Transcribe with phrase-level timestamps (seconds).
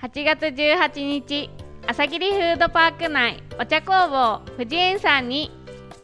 [0.00, 1.50] 8月18日
[1.88, 5.50] 朝霧フードパーク内お茶工房藤園さんに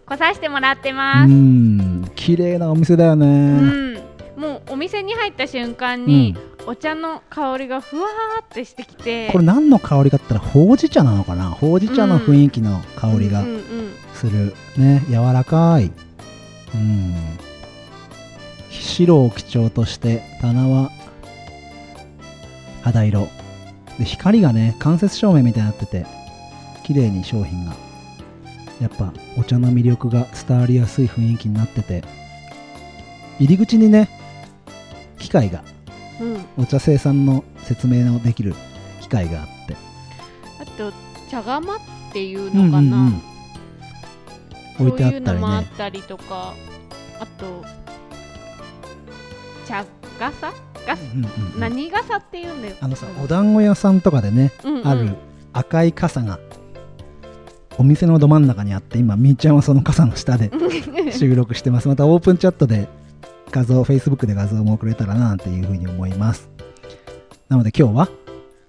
[0.04, 1.30] 来させてもらってます。
[1.30, 3.94] うん綺麗なお店だよね、うん、
[4.36, 6.34] もうお店に入った瞬間に、
[6.66, 11.50] お茶の香りがふわーってしてきてこれ何の香りかって言ったらほうじ茶なのかな？
[11.50, 13.62] ほうじ茶の雰囲気の香りがうんうんうん。
[14.14, 15.04] する、ね。
[15.08, 15.92] 柔らかい。
[16.74, 17.14] うん。
[18.70, 20.90] 白を基調として棚は
[22.82, 23.28] 肌色
[23.98, 26.06] で光がね間接照明みたいになってて
[26.82, 27.76] 綺麗に商品が。
[28.80, 32.02] やっぱお茶の魅力が伝わりやすい雰囲気になってて
[33.38, 34.08] 入り口にね
[35.18, 35.62] 機械が
[36.20, 36.44] うん。
[36.64, 38.54] お茶生産の説明のできる
[39.00, 39.76] 機械があって。
[40.60, 40.92] あと
[41.30, 41.78] 茶釜っ
[42.12, 43.22] ていうのかな、うんうん
[44.80, 44.86] うん。
[44.88, 46.54] 置いてあったりそういうのもあっねたりとか
[47.20, 47.64] あと
[49.66, 49.84] 茶
[50.18, 50.52] 傘？
[50.86, 52.76] ガス、うんうんうん何傘っていうんだよ。
[52.80, 54.86] あのさお団子屋さんとかでねうんうん。
[54.88, 55.16] ある
[55.52, 56.38] 赤い傘が
[57.78, 60.50] お店のど真ん中にあって今みーちゃんはその傘の下で
[61.12, 61.88] 収録してます。
[61.88, 62.88] またオープンチャットで
[63.50, 66.48] 画像 Facebook で画像も送れたらななんていうふうに思います。
[67.48, 68.08] なので今日は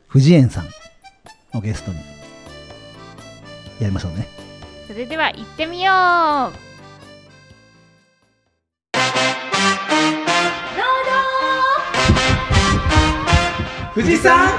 [0.08, 1.98] 藤園さんをゲストに
[3.80, 4.28] やりましょうね。
[4.88, 6.66] それでは行ってみよう
[13.96, 14.50] 富士山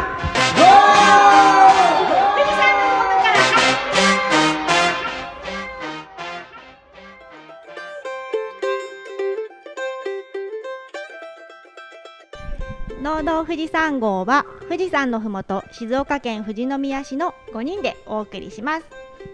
[13.03, 18.87] 農道富士山号は富士山のふもと静岡県富士宮市の5人でお送りします。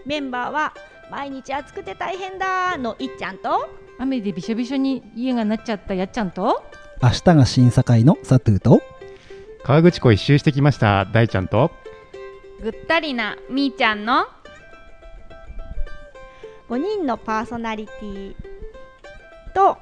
[0.05, 0.73] メンバーは
[1.09, 3.69] 毎日暑くて大変だのいっちゃんと。
[3.99, 6.61] 雨でびしょびしょに家がなっちゃったやっちゃんと。
[7.01, 8.81] 明日が審査会のサトゥーと
[9.63, 11.71] 川口湖一周してきました大ちゃんと。
[12.61, 14.25] ぐったりなみーちゃんの。
[16.69, 18.35] 5人のパーソナリティ
[19.53, 19.77] と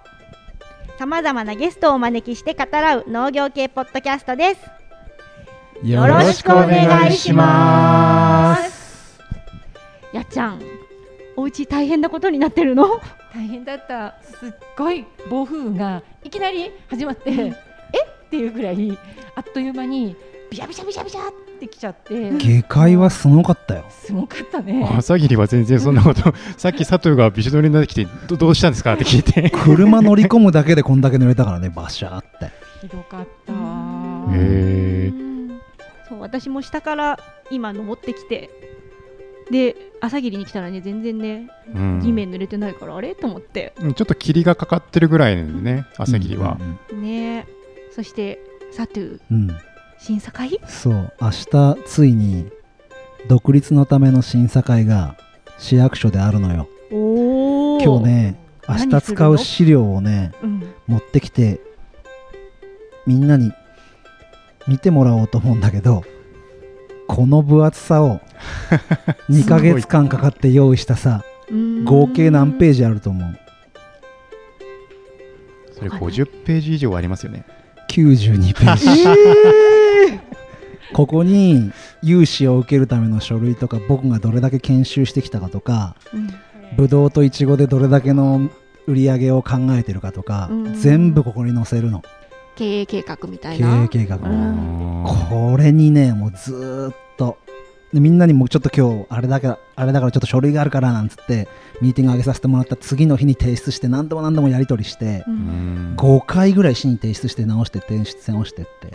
[0.99, 4.61] さまざまなゲストをお招きして語らう農業系ポッドキャストです。
[5.83, 9.19] よろしくお願いします。
[10.13, 10.61] やっちゃん
[11.35, 13.01] お家大変なことになってるの？
[13.33, 14.21] 大変だった。
[14.21, 17.70] すっごい暴風雨がいきなり始まって、え
[18.31, 18.97] っていうぐらい
[19.35, 20.15] あっという間に
[20.49, 22.31] ビシャビシャビシャビシャってきちゃって。
[22.37, 23.83] 下界はすごかったよ。
[23.89, 24.89] すごかったね。
[24.97, 29.49] 朝霧は全然そんなこと さっき佐藤がびしょ濡れになってきてどどうしたんですかって聞いて。
[29.49, 32.49] 車乗り込むだけでこんだけ濡れたからね バシャーって。
[32.81, 33.53] ひどかった。
[34.33, 35.13] へえ
[36.07, 38.49] そう私も下から今登ってきて
[39.51, 41.99] で朝霧に来たらね全然ねうん。
[42.01, 43.13] 地面濡れてないからあれ？
[43.15, 43.73] と思って。
[43.81, 46.57] うんちょっと霧がかかってるぐらいなんでね朝霧は、
[46.91, 47.01] うん。
[47.01, 47.45] ね
[47.95, 48.39] そして
[48.71, 49.57] サトゥうんうん。
[49.99, 50.59] 審査会？
[50.67, 51.13] そう。
[51.21, 52.49] 明日ついに
[53.27, 55.15] 独立のための審査会が
[55.59, 56.67] 市役所であるのよ。
[56.89, 58.35] 今日ね
[58.67, 61.59] 明何日使う資料をねうん持ってきて
[63.07, 63.51] みんなに
[64.67, 66.03] 見てもらおうと思うんだけど
[67.07, 68.19] この分厚さを
[69.29, 71.23] 2ヶ月間かかって用意したさ
[71.85, 73.39] 合計何ページあると思う？
[75.73, 77.45] それ50ページ以上ありますよね
[77.91, 78.87] 92ページ、
[80.93, 85.95] ここに融資を受けるための書類とか僕がどれだけ研修してきたかとか
[86.77, 88.49] ブドウとイチゴでどれだけの
[88.87, 90.79] 売り上げを考えてるかとか、うん。
[90.79, 92.01] 全部ここに載せるの。
[92.55, 95.05] 経営計画みたい経な営計画、うん。
[95.29, 97.10] これにねもうずーっと
[97.93, 101.49] でみんなにもちょっと今日あれだからあれだからちょっと書類があるからなんつって
[101.81, 105.93] ミーティング上げさせてもらった次の日に提出して何度も何度もやり取りして、ううん。
[105.93, 108.91] ん5回ぐらい市に提出して直して提出直してって。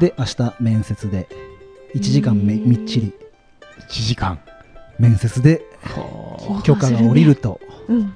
[0.00, 1.28] で明日面接で
[1.94, 3.12] 1時間めみっちり。
[3.88, 4.38] 1時間。
[4.98, 8.14] 面接では許可が下りるとうん。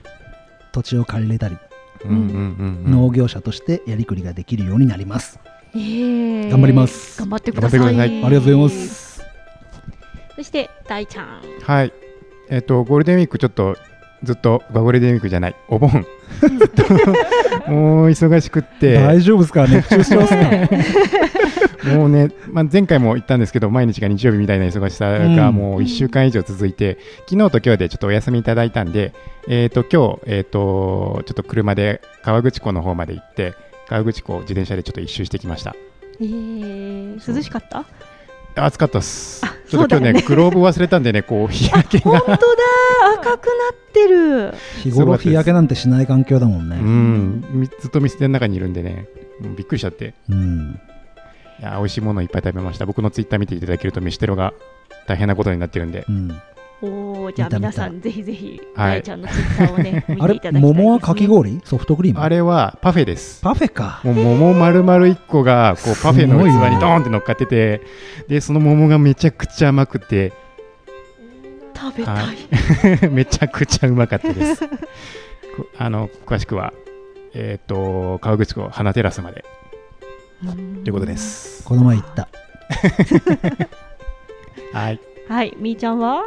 [0.73, 1.59] 土地を借りれたり、あ
[2.05, 2.93] うんうんうんうん。
[2.93, 5.39] 農業者としてやりくりができるようになります、
[5.75, 6.51] えー。
[6.51, 7.19] 頑張ります。
[7.19, 7.81] 頑張ってください。
[7.81, 8.25] 頑張ってください。
[8.25, 9.08] ありがとうございます
[10.39, 11.41] そして大ちゃん。
[11.65, 11.93] はい。
[12.49, 13.77] えっ、とゴールデンウィークちょっと
[14.23, 15.57] ずっとゴールデンウィークじゃない。
[15.69, 16.07] お盆。
[16.41, 18.95] ずっともう忙しくって。
[18.95, 19.67] 大丈夫ですか？
[19.67, 20.71] 熱中してますね
[21.97, 25.55] もうね、まあ、前回も言ったんですけど毎日が日曜日みたいな忙しさがうん。
[25.57, 26.99] もう1週間以上続いて、
[27.29, 29.13] 昨日と今日でちょっとお休みいただいたんで、
[29.49, 33.55] えー、と今日、えー、とちょっと車で川口湖の方まで行って
[33.89, 35.75] 川口湖を自転車でちょっと一周してきました。
[36.21, 37.85] えー、涼しかった？
[38.59, 39.45] 暑かったっす。
[39.45, 42.19] あちょっと今日ねグローブ忘れたんでねこう 日焼けが。
[42.19, 42.39] 本当だ。
[43.21, 44.55] 赤くなってる。
[44.83, 47.45] 日頃日焼けなんてしない環境だもんうねん。
[47.51, 49.07] みずっと店の中にいるんでね
[49.57, 50.15] びっくりしちゃって。
[50.31, 50.81] うん。
[51.61, 52.87] いや美味しいものいっぱい食べました。
[52.87, 54.53] 僕のツイッター見ていただけると飯テロが
[55.07, 56.05] 大変なことになってるんで。
[56.09, 56.41] うん、
[56.81, 58.93] おおじゃあ皆さんぜひぜひはい。
[58.93, 61.61] あやちゃんのツイッターをね見 あれていただきたいね、桃はかき氷？
[61.65, 62.21] ソフトクリーム？
[62.21, 63.43] あれはパフェです。
[63.43, 64.01] パフェか。
[64.05, 67.81] もう桃丸々1個がこうパフェの器にドーンって乗っかってて
[68.29, 70.33] でその桃がめちゃくちゃ甘くて。
[71.75, 72.33] 食べたい、は
[73.07, 73.09] い。
[73.11, 74.67] めちゃくちゃうまかったです。
[74.67, 74.69] こ
[75.79, 76.73] あの詳しくは
[77.35, 79.45] えっ、と川口湖花テラスまで。
[80.85, 81.65] ということです。
[81.65, 82.29] この前行った。
[84.79, 85.01] はい。
[85.29, 85.57] はい。
[85.59, 86.23] みーちゃんは？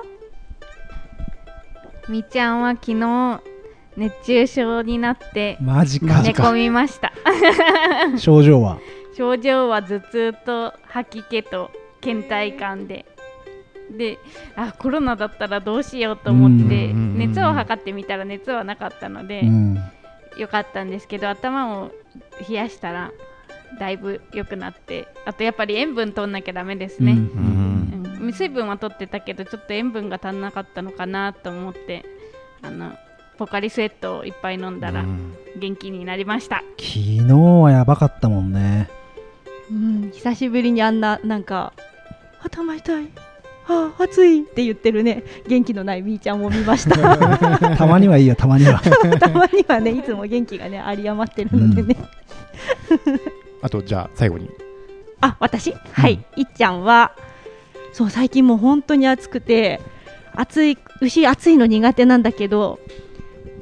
[2.09, 3.41] みーちゃんは昨日
[3.97, 6.21] 熱中症になってマジか。
[6.21, 7.11] 寝込みました。
[8.17, 8.79] 症状は？
[9.15, 11.71] 症状は頭痛と吐き気と
[12.01, 13.05] 倦怠感で。
[13.97, 14.17] で
[14.55, 19.77] あコロナだったらどうしようと思って熱を測ってみたら熱はなかったのでうん。
[20.37, 21.91] よかったんですけど頭を
[22.47, 23.11] 冷やしたら
[23.79, 27.50] だいぶ良くなってあとやっぱり塩分取んなきゃダメですね、うんうん
[28.21, 32.05] 水分は取ってたけどちょっと塩分が足んなかったのかなと思って
[32.61, 32.93] あの
[33.37, 35.35] ポカリスエットをいっぱい飲んだらうん。
[35.57, 36.63] 元気になりました。
[36.77, 38.89] 昨日はやばかったもんね。
[39.69, 41.73] うん久しぶりにあんななんか
[42.43, 43.09] 頭痛い。
[43.67, 44.41] あ暑い。
[44.41, 45.23] って言ってるね。
[45.47, 46.95] 元気のないみーちゃんを見ました。
[47.75, 48.79] たまにはいいよたまには。
[49.19, 51.97] たまにはねいつも元気がね有り余ってるのでね、
[53.61, 54.49] あとじゃあ最後に。
[55.21, 55.73] あ私？
[55.93, 57.13] はい、いっちゃんは
[57.93, 59.81] そう最近もう本当に暑くて
[60.33, 62.79] 暑い牛暑いの苦手なんだけど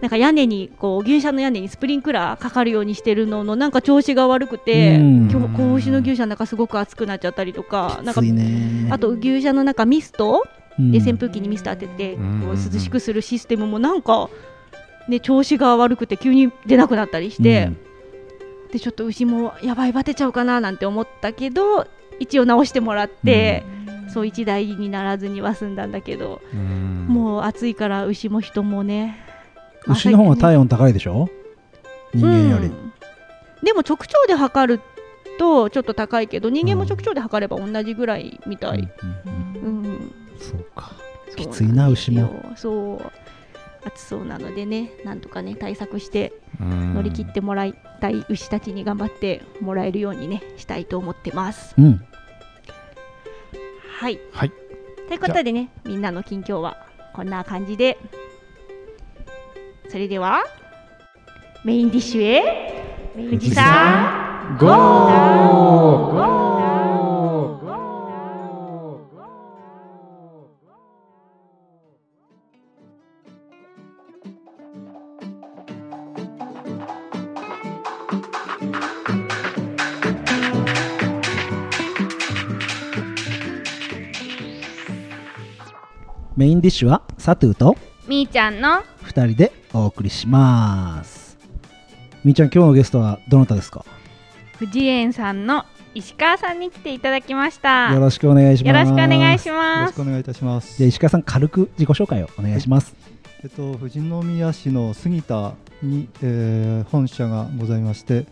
[0.01, 5.29] なんか屋根にこう牛舎の屋根にスプリンクラーかかるようにしてるののなんか調子が悪くてうん。
[5.29, 8.21] 今日子牛の牛舎の中すごく暑くなっちゃったりとかなんか
[8.91, 10.43] あと牛舎の中ミスト？
[10.77, 10.91] うん。
[10.91, 12.51] で扇風機にミスト当ててこうん。
[12.51, 14.29] う涼しくするシステムもなんか
[15.09, 17.71] ね調子が悪くて急に出なくなったりして、
[18.71, 21.87] でちょっと牛もやばいバテちゃうかななんて思ったけど
[22.19, 23.63] 一応直してもらって、
[24.13, 26.41] そう一台にならずには済んだんだけど、
[27.07, 29.17] もう暑いから牛も人もね
[29.87, 31.29] うん牛の方が体温高いでしょ？
[32.13, 32.93] 人間より、うん。
[33.63, 34.81] でも直腸で測る
[35.37, 39.61] とちょっと高いけど人間も直腸で測れば同じぐらいみたい、うん。
[39.61, 39.85] うん。
[39.85, 40.91] うんそうか
[41.35, 42.53] きついな牛も。
[42.55, 43.11] そう。
[43.85, 51.75] 暑そうなのでねなんとかね対策して乗乗り切ってもらいたい牛たちに頑張ってもらえるようにねしたいと思ってます。
[51.77, 52.05] うん
[53.99, 54.19] はい。
[54.31, 54.51] はい。
[55.09, 56.77] ということでねみんなの近況は
[57.13, 57.97] こんな感じで。
[59.89, 60.45] それでは
[61.65, 63.11] メインディッシュへ。
[63.13, 66.38] 富士山ゴ
[86.39, 87.75] メインディッシュはサトゥーと
[88.07, 91.37] みーちゃんの2人でお送りします。
[92.23, 93.83] みーちゃん今日のゲストはどなたですか？
[94.57, 97.93] 藤園さんの石川さんに来ていただきました。
[97.93, 98.73] よろしくお願いします。
[98.73, 100.77] よろしくお願いしよろますしくお願いいたします。
[100.77, 102.95] じゃあ石川さん軽く自己紹介をお願いします。
[103.43, 108.27] えっと富士宮市の杉田に、えー本社がございまして、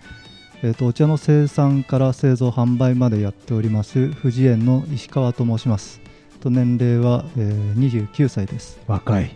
[0.63, 5.99] えっとお茶の生産から製造販売までやっております富士園の石川と申します。
[6.47, 8.79] と年齢は、えー、29歳です。
[8.87, 9.31] 若い。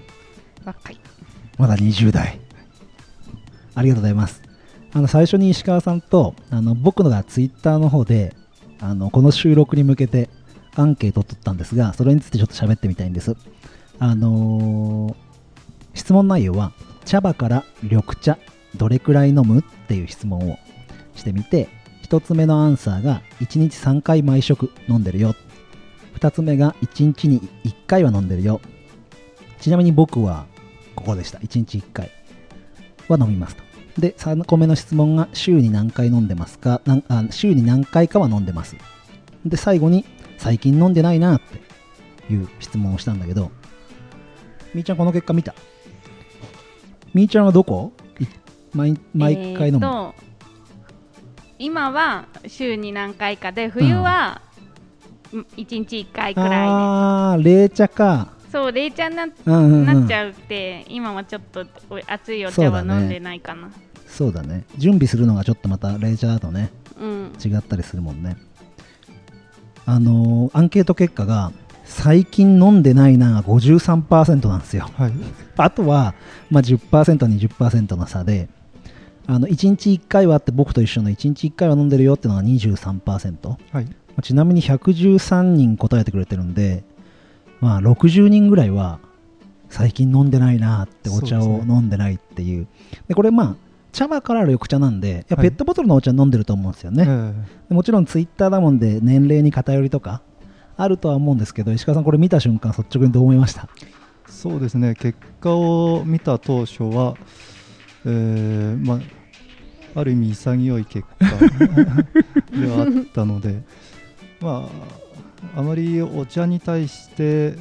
[0.64, 0.98] 若い。
[1.58, 2.40] まだ20代。
[3.76, 4.42] ありがとうございます。
[4.94, 8.36] あの最初に石川さんとあの僕のがツイッターの方で
[8.80, 10.30] あのこの収録に向けて
[10.76, 13.36] アンケートを取ったんですがそれについてちょっと喋ってみたいんです。
[14.00, 15.32] あのー
[15.94, 16.72] 質問内容は
[17.04, 18.38] 茶葉から緑茶
[18.78, 20.58] どれくらい飲むっていう質問を
[21.16, 21.68] してみて
[22.04, 25.36] 1つ目のアンサーが1日3回毎食飲んでるよ
[26.22, 28.62] 2つ目が1日に1回は飲んでるよ。
[29.60, 30.46] ちなみに僕は
[30.96, 31.40] ここでした。
[31.40, 32.12] 1日1回。
[33.08, 33.64] は飲みますと。
[34.00, 36.82] で、3個目の質問が週に何回飲んでますか？
[36.86, 38.76] なんあ週に何回かは飲んでます。
[39.46, 40.06] で、最後に
[40.38, 41.42] 最近飲んでないなっ
[42.28, 43.52] ていう質問をしたんだけど、
[44.74, 45.56] みーちゃんこの結果見た？
[47.14, 47.92] みーちゃんはどこ？
[48.20, 48.26] い
[48.74, 50.14] 毎毎回飲む、え
[51.60, 54.42] 今は週に何回かで冬は
[55.32, 58.30] 1日1回くらいあー、冷茶か。
[58.46, 63.70] でそう冷茶にな,、なっちゃうって今はちょっとお熱いお茶は飲んでないかな
[64.08, 64.66] そうだね。
[64.78, 66.70] 準備するのがちょっとまた冷茶だとね、
[67.00, 68.36] うん違ったりするもんね。
[69.86, 71.52] あのーアンケート結果が
[71.86, 74.90] 最近飲んでないなが53%なんですよ。
[74.98, 75.12] はい。
[75.58, 76.14] あとは、
[76.50, 76.80] まあ、10%、
[77.18, 78.50] 20%の差で、
[79.28, 83.88] あの1日1回はあって僕と一緒の1日1回は飲んでるよっていうのが23%はい
[84.22, 86.84] ちなみに113人答えてくれてるんで、
[87.60, 89.00] まあ、60人ぐらいは
[89.70, 92.68] 最近飲んでないなってお茶を飲んでないっていう。
[93.08, 93.56] でこれまあ
[93.92, 97.34] 茶葉からある緑茶なんでペットボトルのお茶飲んでると思うんですよね、え
[97.70, 100.22] でもちろんツイッターだもんで年齢に偏りとか
[100.78, 103.68] あるとは思うんですけど石川さんこれ見た瞬間率直にどう思いました？
[103.82, 104.02] え
[104.32, 104.96] そうですね。
[104.96, 107.16] 結果を見た当初は、
[108.06, 108.96] えーま
[109.96, 111.26] あ、ある意味潔い結果
[112.58, 113.62] ではあったので、
[114.42, 114.70] ま
[115.56, 117.56] あ、あまりお茶に対して、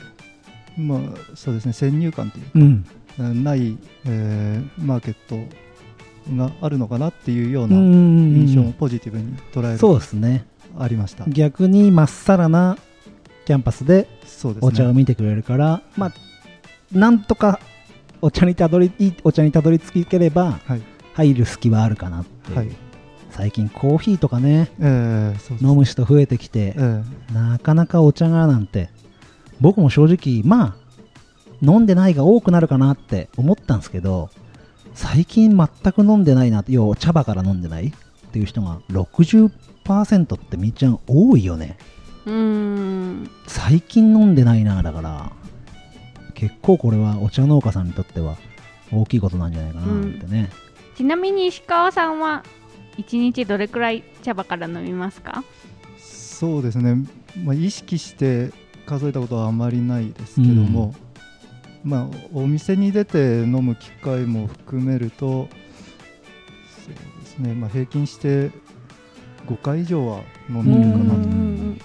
[0.76, 1.00] まあ、
[1.34, 2.86] そうですね先入観というかうん。
[3.18, 5.36] えーない、えーマーケット
[6.34, 7.80] があるのかなっていうよううなん
[8.34, 10.46] 印象も印ポジティブに捉えるそうですね。
[10.78, 11.24] ありました。
[11.28, 12.78] 逆にまっさらな
[13.46, 14.06] キャンパスで
[14.60, 16.12] お茶を見てくれるから、まあ
[16.92, 17.58] なんとか
[18.22, 20.82] お茶にたどりいいお茶にたどり着ければはい。
[21.14, 22.68] 入る隙はあるかなっていう、はい
[23.40, 28.90] 最近コーヒーとかねえーそうです飲む人増えてきてえ、ーなかなかお茶がなんて
[29.62, 30.80] 僕も正直まあ
[31.62, 34.28] 飲んでないが多くなるかなって思ったんですけど
[34.92, 37.92] 最近全く飲んでないなって要は茶葉から飲んでないっ
[38.30, 41.78] ていう人が60%ってみっちゃん多いよね。
[42.26, 43.30] うーん。
[43.46, 45.32] 最近飲んでないなだから
[46.34, 48.36] 結構これはお茶農家さんにとっては
[48.92, 50.50] 大きいことなんじゃないかなってね、
[50.96, 52.42] ちなみに石川さんは
[53.00, 55.42] 一日どれくらい茶葉から飲みますか？
[55.98, 56.96] そうですね、
[57.44, 58.50] まあ、意識して
[58.86, 60.94] 数えたことはあまりないですけども、
[61.84, 65.48] まあ、お店に出て飲む機会も含めると
[66.84, 68.50] そうですね、まあ、平均して
[69.46, 71.10] 5回以上は飲んでるかな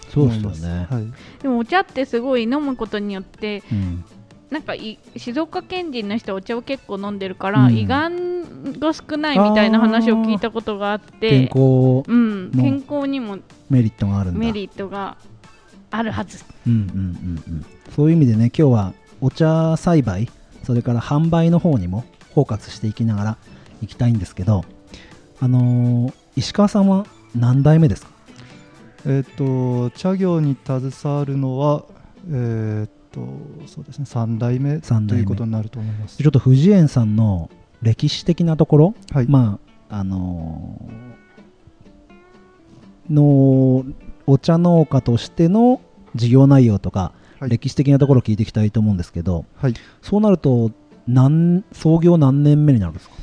[0.09, 0.61] と思います。
[0.61, 1.13] ですよね、はい。
[1.41, 4.03] でもお茶ってすごい飲むことによってうん。
[4.51, 7.77] なんかい静岡県人の人はお茶を結構飲んでるから、うん。
[7.77, 8.34] 胃がん
[8.73, 13.37] が少ないみたいな話を聞いたことがあって健康うん、の健康にも
[13.69, 14.39] メリットがあるんだ。
[14.39, 15.17] メリットが
[15.91, 16.43] あるはず。
[16.67, 17.65] うんうんうんうん。
[17.95, 20.29] そういう意味でね今日はお茶栽培
[20.63, 22.03] それから販売の方にも
[22.33, 23.37] フォーカスしていきながら
[23.81, 24.65] いきたいんですけど
[25.39, 28.11] あのー石川さんは何代目ですか？
[29.05, 31.85] えっ、と茶業に携わるのは、
[32.29, 33.21] えっ、と
[33.67, 36.17] そうですね3代目三代目ということになると思います。
[36.17, 37.49] ちょっと藤園さんの
[37.85, 41.05] 歴史的なところ、はい、まああのー
[43.13, 43.85] の
[44.25, 45.79] お茶農家としての
[46.15, 47.51] 事業内容とか、はい。
[47.51, 49.75] 歴史的なところを聞いていきたいと思うんですけどはい。
[50.01, 50.71] そうなると
[51.07, 53.15] 何創業何年目になるんですか？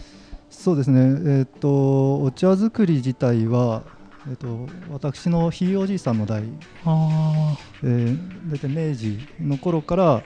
[0.50, 3.82] そうですね、えっとお茶作り自体は、
[4.28, 6.44] えっと私のひいおじいさんの代、
[6.84, 10.22] あえー、大体明治の頃から、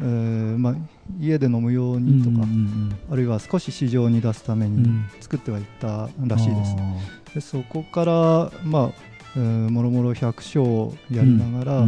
[0.00, 0.06] えー
[0.56, 0.74] まあ、
[1.18, 2.46] 家で飲むようにとか、
[3.10, 4.86] あるいは少し市場に出すために
[5.20, 6.76] 作ってはいったらしいです。
[7.34, 8.90] でそこから、まあ
[9.36, 11.86] えーもろもろ百姓をやりながら、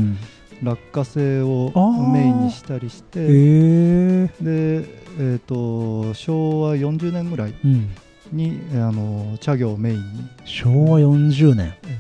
[0.63, 1.73] 落花生を
[2.13, 7.91] メインにしたりして、で、えー、と昭和40年ぐらいうん、
[8.31, 10.29] にあの茶業をメインに。
[10.45, 11.75] 昭和40年。
[11.87, 11.99] え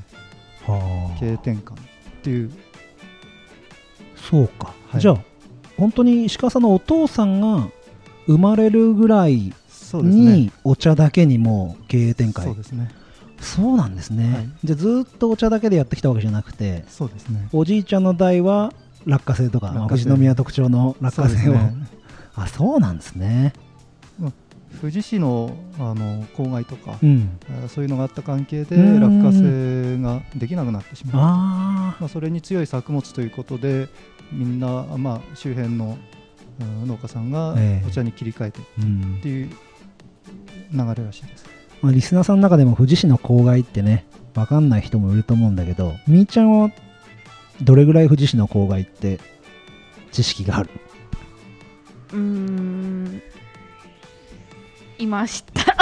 [0.64, 1.76] は経営転換っ
[2.23, 2.50] ていう。
[4.17, 5.00] そうか、はい。
[5.00, 5.19] じゃあ
[5.76, 7.69] 本当に石川さんのお父さんが
[8.26, 10.37] 生まれるぐらいそうですね。
[10.37, 12.47] にお茶だけにも経営展開。
[12.47, 12.91] そうですね。
[13.41, 14.49] そうなんですね、はい。
[14.64, 17.49] じゃあずっとお茶だけでやってきたわけじゃなくてそうですね。
[17.52, 18.73] おじいちゃんの代は
[19.05, 21.75] 落花生とか富士宮特徴の落花生を、ね。
[22.37, 23.52] あそうなんですね。
[24.81, 27.38] 富士市のあの郊外とか、うん。
[27.64, 29.00] あそういうのがあった関係でうん。
[29.00, 31.23] 落花生ができなくなってしまう。
[31.23, 33.88] あまあ、それに強い作物ということで
[34.33, 35.97] みんな、まあ、周辺の
[36.61, 37.89] うん農家さんがええ。
[37.89, 38.62] お茶に切り替えてっ
[39.23, 39.51] ていう
[40.73, 41.47] 流れらしいです。
[41.81, 46.71] まあ、リスナーさんの中でも富士市の郊外ってね分かんない人もいると思うんだけどみーちゃんは
[47.61, 49.19] どれぐらい富士市の郊外って
[50.12, 50.71] 知識がある？
[52.12, 53.23] うーん。
[54.99, 55.77] 今知った。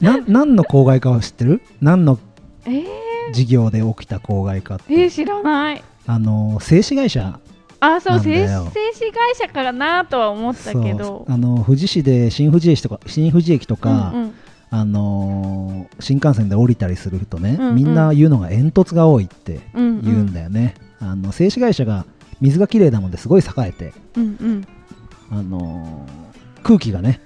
[0.00, 1.62] な何の郊外かは知ってる？
[1.80, 2.18] 何の
[2.66, 2.84] えー、
[3.32, 7.38] 事業で起きた郊外かって、えー、知らないあの製紙会社
[7.80, 11.32] あそう製紙会社かなとは思ったけそどう。
[11.32, 14.34] あの富士市で新富士駅とか新富士駅とか、うんうん。
[14.70, 17.74] あのー新幹線で降りたりするとね、うんうん。
[17.76, 22.06] みんな言うのが煙突が多いってうん言うんだよね、あの製紙会社が
[22.40, 24.66] 水がきれいなもんですごい栄えて、うんうん。
[25.30, 27.20] あのー空気がね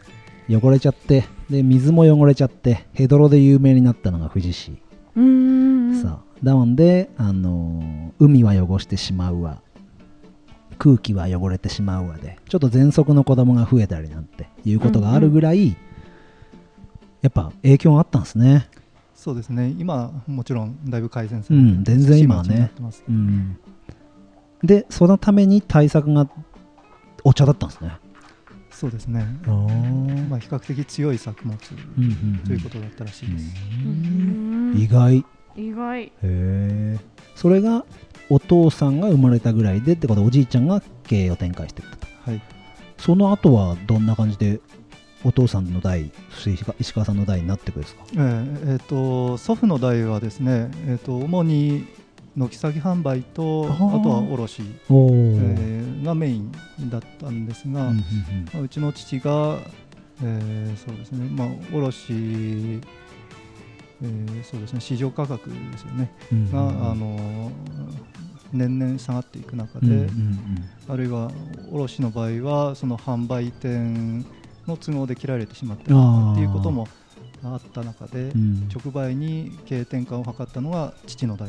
[0.50, 4.72] 汚れちゃってで水も汚れちゃってヘドロで有名になったのが富士市、
[6.02, 9.62] さだもんで、あのー海は汚してしまうわ。
[10.78, 15.76] 空気は汚れてしまうわでちょっと喘息の子供が増えたりなんていうことがあるぐらい、
[17.20, 18.68] やっぱ影響があったんですね。
[19.14, 19.74] そうですね。
[19.78, 22.70] 今もちろんだいぶ改善されて、うん全然今はね。
[23.08, 23.58] うん。
[24.62, 26.28] でそのために対策が
[27.24, 27.92] お茶だったんですね。
[28.70, 29.26] そうですね、
[30.30, 31.58] まあ、比較的強い作物
[31.96, 32.38] うんうんうん。
[32.46, 33.54] ということだったらしいです、
[33.84, 34.74] うん。
[34.76, 35.16] 意外。
[35.16, 35.24] へ
[35.58, 36.12] 意外。
[36.22, 36.98] え
[37.34, 37.84] それが
[38.30, 42.06] お父さんが生まれたぐらいでってことでおじいちゃんが経営を展開していったと。
[42.30, 42.42] はい。
[42.98, 44.60] その後はどんな感じで
[45.24, 48.02] お父さんの代そして石川石川さんの代になっていくんですか？
[48.14, 51.86] えーえーと祖父の代はですね、えー、と主に
[52.36, 56.52] 軒先販売とあとは卸、えーがメイン
[56.88, 58.04] だったんですが、うんうん
[58.52, 59.58] まあうちの父が、
[60.22, 62.80] えーそうですね、まあ、卸、
[64.02, 66.38] えーそうですね、市場価格ですよね、うん。
[66.38, 67.50] うんが、あの
[68.52, 70.38] 年々下がっていく中で、うんうん
[70.88, 71.30] あるいは
[71.70, 74.24] 卸の場合は、その販売店
[74.66, 76.88] の都合で切られてしまったっていうことも
[77.44, 78.40] あった中で、うん。
[78.40, 81.48] うん直売に経営転換を図ったのが父の代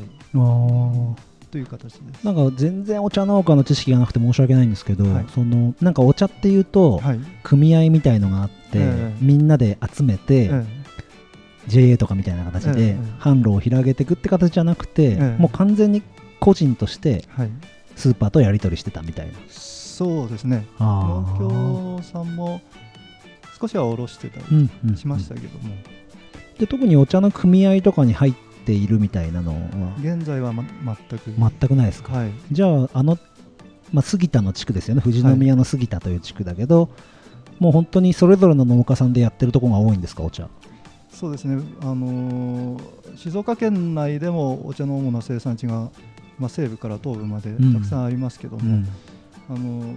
[1.52, 2.24] という形です。
[2.24, 5.26] なんか全然お茶農家の知識がなくて申し訳ないんですけど、はい。
[5.34, 7.20] そのなんかお茶っていうと、はい。
[7.44, 9.16] 組合みたいのがあって、ええ。
[9.22, 10.66] みんなで集めて、え
[11.70, 16.02] JA とかみたいな形でええ販路を広げていくって形じゃなくて、ええもう完全に
[16.40, 17.24] 個人として
[17.96, 19.34] スーパーとやり取りしてたみたいな。
[19.48, 20.66] そうですね。
[20.80, 21.42] あー。
[21.44, 22.62] 農協さんも
[23.60, 25.76] 少しは下ろしてたりうんうんしましたけども、
[26.58, 28.34] で特にお茶の組合とかに入っ
[28.66, 29.96] ているみたいなのは。
[30.00, 31.32] 現在は、ま、全く。
[31.38, 32.32] 全くないですか、はい。
[32.52, 33.18] じゃああの、
[33.92, 35.02] まあ、杉田の地区ですよね。
[35.02, 36.90] 富士宮の杉田という地区だけど、
[37.60, 40.48] もう本当にそれぞれの農家さんでやってるところが多いんですかお茶？
[41.12, 45.90] そうですね、あのー静岡県内でもお茶の主な生産地が、
[46.38, 47.74] まあ、西部から東部までうん。
[47.74, 48.88] たくさんありますけども、うん。
[49.50, 49.96] あのー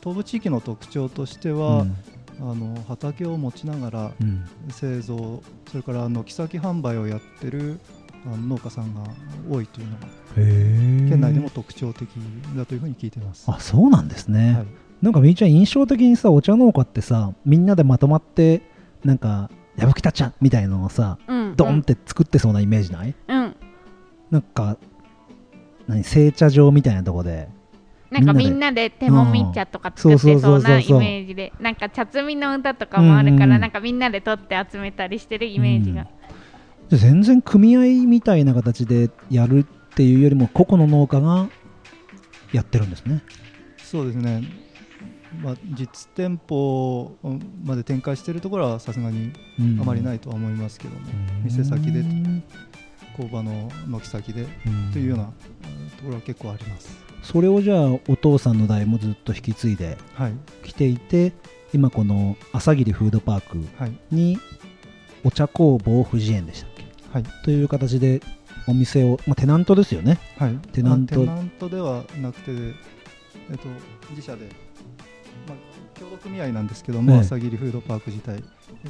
[0.00, 1.96] 東部地域の特徴としてうは、ん。
[2.40, 4.44] あの畑を持ちながらうん。
[4.70, 7.78] 製造それから軒先販売をやってる
[8.26, 9.02] あの農家さんが
[9.50, 10.06] 多いというのが
[10.36, 12.08] 県内でも特徴的
[12.56, 13.44] だというふうに聞いています。
[13.50, 14.66] あそうなんですね、はい。
[15.00, 18.62] なんかみーちゃん印象的にさお茶農家ってさみんなでまとまって
[19.04, 23.56] なんか矢吹た茶みたいなのをさうんドンって作ってそうなイメージない、うん。
[24.30, 24.76] なんか
[25.86, 27.48] 何製茶場みたいなとこで
[28.10, 36.06] なんかみみんんなで手もみ茶とか作ってそうそうそうなイメージでなんか茶摘みの歌とかもあるかうんうんらなんかみんなで取って集めたりしてるイメージが。
[36.90, 41.48] で全然組合みたいな形でやるっていうよりも個々の農家が
[42.52, 43.22] やってるんですね。
[43.78, 44.42] そうですね、
[45.40, 47.16] まあ、実店舗
[47.64, 49.32] まで展開しているところはさすがに
[49.80, 51.00] あまりないいとは思いますけども、
[51.42, 52.04] 店先で
[53.16, 54.46] 工場の軒先で
[54.92, 55.30] というようなうん
[55.90, 56.96] ところは結構あります。
[57.22, 60.32] それをじゃあお父さんの代もずっと引き継いではい、
[60.64, 61.32] きていて
[61.72, 64.38] 今この朝霧フードパークはい、に
[65.24, 66.84] お茶工房富士園でしたっけ？
[67.12, 68.20] はい、という形で
[68.66, 70.18] お店を、まあ、テナントですよね。
[70.36, 71.14] はい、テナント。
[71.14, 72.50] あテナントではなくて、
[73.50, 73.68] えっと、
[74.10, 74.71] 自社で、まあ、
[76.02, 77.18] 協同組合なんですけども、ええ。
[77.20, 78.36] 朝霧フードパーク自体。
[78.38, 78.42] で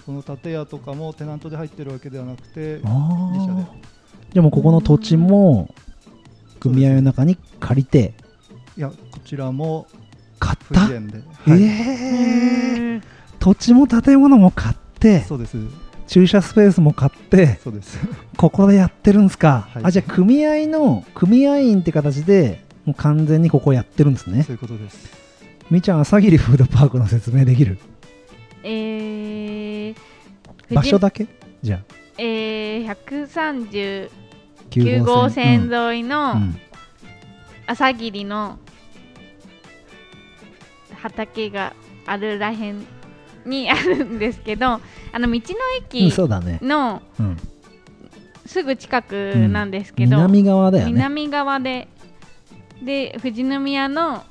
[0.07, 3.62] この建屋とかもテナントで入ってるわけではなくてあ自社で。
[3.62, 3.66] あ
[4.33, 5.75] じゃあもうここの土地も
[6.59, 8.14] 組合の中に借りて。
[8.79, 9.87] いやこちらも
[10.38, 10.81] 買った？
[10.81, 13.01] はいええ。
[13.38, 15.20] 土地も建物も買って。
[15.20, 15.59] そうです。
[16.07, 17.59] 駐車スペースも買って。
[17.62, 17.98] そうです。
[18.38, 19.85] ここでやってるんですか、はい。
[19.85, 24.44] あじゃあ組合の組合員って形でもう完全にここやってるんですね。
[24.44, 25.22] そういうことです
[25.70, 27.79] みーちゃん朝霧フードパークの説明できる？
[28.62, 29.96] えー
[30.75, 31.27] 場所だけ？
[31.62, 31.81] じゃあ。
[32.18, 34.11] えー、139
[34.70, 36.57] 9号線うん沿いのうん。
[37.66, 38.59] 朝霧の
[40.96, 41.72] 畑が
[42.07, 42.85] あるらへん
[43.46, 44.81] にあるんですけどあ
[45.14, 45.38] の道のうん
[45.85, 47.37] 駅そうだね、のうん、
[48.46, 50.92] すぐ近くなんですけど、南側だよね。
[50.92, 51.88] 南側で
[52.83, 54.22] で富士宮のぶ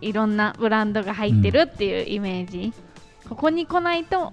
[0.00, 2.72] いろんなブランドが入ってるっていうイメージ、
[3.28, 4.32] ここに来ないと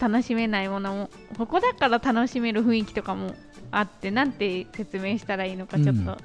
[0.00, 3.34] 楽しめないものもここだから楽しめる雰囲気とかも
[3.70, 6.16] あってなんて説明したらいいのかちょっと、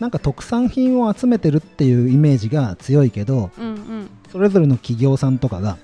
[0.00, 4.10] なんか特産品を集めてるっていうイメージが強いけどうん、うん。
[4.30, 5.78] それぞれの企業さんとかが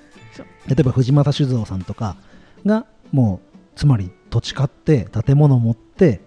[0.67, 2.17] 例えば藤又酒造さんとか
[2.65, 6.21] がもうつまり土地買って建物持って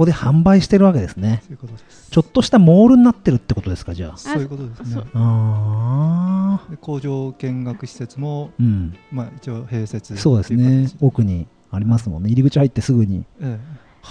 [0.00, 1.42] ここで販売してるわけですね。
[1.42, 2.10] そういうことです。
[2.10, 4.16] ちょっとしたモールになってるってことですかじゃあ。
[4.16, 5.02] そういうことですね。
[5.12, 6.70] あー。
[6.70, 8.96] で工場見学施設も、うん。
[9.12, 10.86] まあ、一応併設そうですね。
[10.88, 12.30] 形奥にありますもんね。
[12.30, 13.26] 入り口入ってすぐに。
[13.42, 13.58] え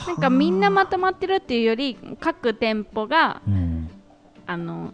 [0.06, 3.90] なんかみんなまとまってるっていうより各店舗がうん。
[4.46, 4.94] あの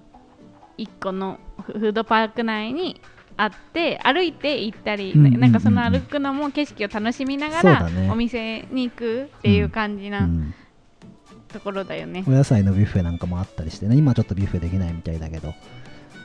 [0.78, 3.02] 1個のフフードパーク内に
[3.36, 5.42] あって歩いて行ったり、うんうんうんうん。
[5.42, 10.54] なんかその歩くのも景色を楽しみながら、お店に行くっていう感じうなん
[11.48, 12.24] ところだよね。
[12.28, 13.96] お野菜のビュッフェなんかもあったりしてね。
[13.96, 15.54] 今ちょっとビュッフェできないみたいだけど。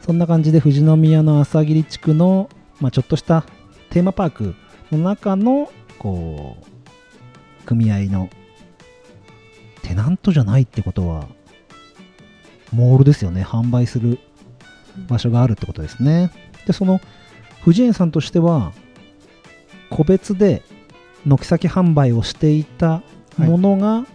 [0.00, 2.48] そんな感じで富士宮の朝霧地区の、
[2.80, 3.44] まあ、ちょっとした
[3.90, 4.54] テーマパーク
[4.90, 8.30] の中のこう組合の
[9.82, 11.28] テナントじゃないってことは
[12.72, 13.42] モールですよね。
[13.42, 14.18] 販売する
[15.08, 16.30] 場所があるってことですね。
[16.66, 17.00] でその
[17.62, 18.72] 富士園さんとしては
[19.90, 20.62] 個別で
[21.26, 23.02] 軒先販売をしていた
[23.36, 24.06] ものが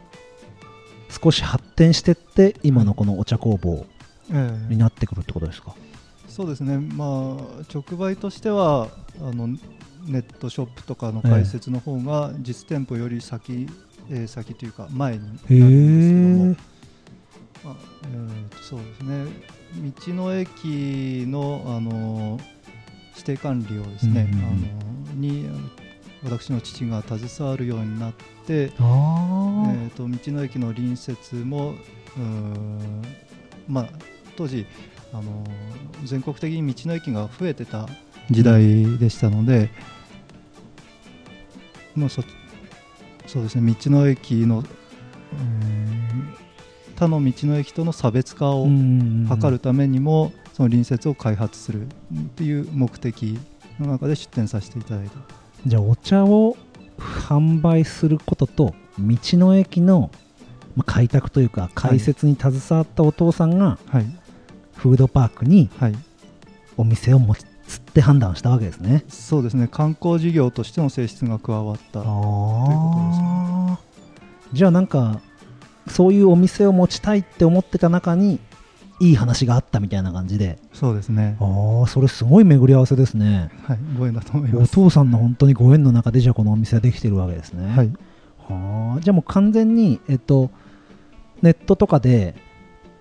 [1.21, 3.86] 少し発展してって今のこのお茶工房
[4.32, 4.34] え
[4.69, 4.73] え。
[4.73, 5.75] になってくるってことですか、
[6.28, 7.08] そうですね、まあ、
[7.73, 8.89] 直売としては
[9.21, 9.47] あの
[10.08, 13.67] ネットショップとかの開設の方が実店舗より先、
[14.10, 16.56] えー先というか前になるんですけども、
[17.63, 19.25] まあえーとそうですね。
[20.08, 22.39] 道の駅のあの
[23.13, 24.45] 指定管理をですね、うんうんうん。
[24.45, 25.49] あのに
[26.25, 28.13] 私の父が携わるようになっ
[28.45, 31.75] て、ああ、えー、と道の駅の隣接も
[33.67, 33.89] まあ、
[34.35, 34.65] 当時、
[35.13, 35.43] あの
[36.03, 37.88] 全国的に道の駅が増えてた
[38.29, 39.69] 時代でしたので、
[41.95, 42.21] もうそ
[43.27, 44.63] そうですね道の駅の、
[46.95, 51.89] 他の道の駅との差別化を図るためにも、その隣接を開発するっ
[52.35, 53.38] ていう目的
[53.79, 55.44] の中で出展させていただいた。
[55.65, 56.58] じゃあお茶を
[56.97, 60.12] 販売することと道の駅の
[60.75, 64.06] まあ開拓というか開設に携わったお父さんがはい、
[64.75, 65.95] フードパークにはい。
[66.78, 69.06] お店を持つって判断したわけですね。
[69.08, 69.69] そうですね。
[69.69, 75.21] 観光事業としての性質が加わったあということですじゃあなんか
[75.88, 78.39] そういうお店を持ちたいって思ってた中に
[78.99, 80.58] いい話があったみたいな感じで。
[80.73, 81.38] そうですね。
[81.39, 83.51] ああそれすごい巡り合わせですね。
[83.63, 84.71] はいご縁だと思いおます。
[84.73, 87.67] 父さんの本当にご縁の中でじゃあこのお店はできてるわけですね。
[87.75, 87.91] はい。
[88.47, 90.51] はあじゃあもう完全にえっと
[91.41, 92.36] ネットとかで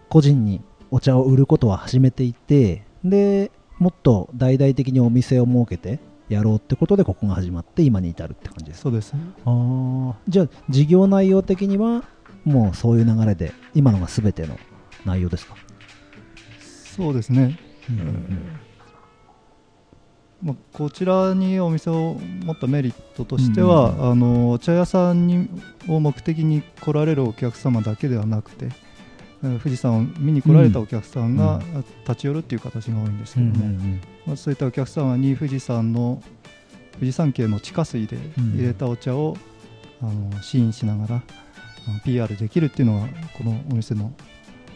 [0.09, 8.79] 個人にお茶を売ることは始めていてでもっと大々的にお店を設けてやろうってことでここが始まって今に至るって感じです。
[8.79, 9.15] かそうですあ
[9.47, 12.03] あじゃあ事業内容的には
[12.45, 14.59] もうそういう流れで今のが全ての
[15.05, 15.55] 内容ですか、
[16.97, 17.59] そうですね、
[17.91, 17.99] うん。
[17.99, 18.61] うん
[20.43, 24.11] まあ、こちらにお店を持ったメリットとしては、うん。
[24.11, 25.49] あのお茶屋さんに
[25.89, 28.69] を目的に来られるお客様だけではなくて
[29.43, 31.85] えー富士山を見に来られたお客さんがうん。
[32.07, 36.23] 立ち寄るっていう形が多いんですけうんども、うんまあ、そういったお客様に富士山の
[36.95, 39.37] 富士山系の地下水で入れたお茶を、
[40.01, 41.23] あの試飲しながら
[42.05, 44.13] PR できるっていうのがこのお店の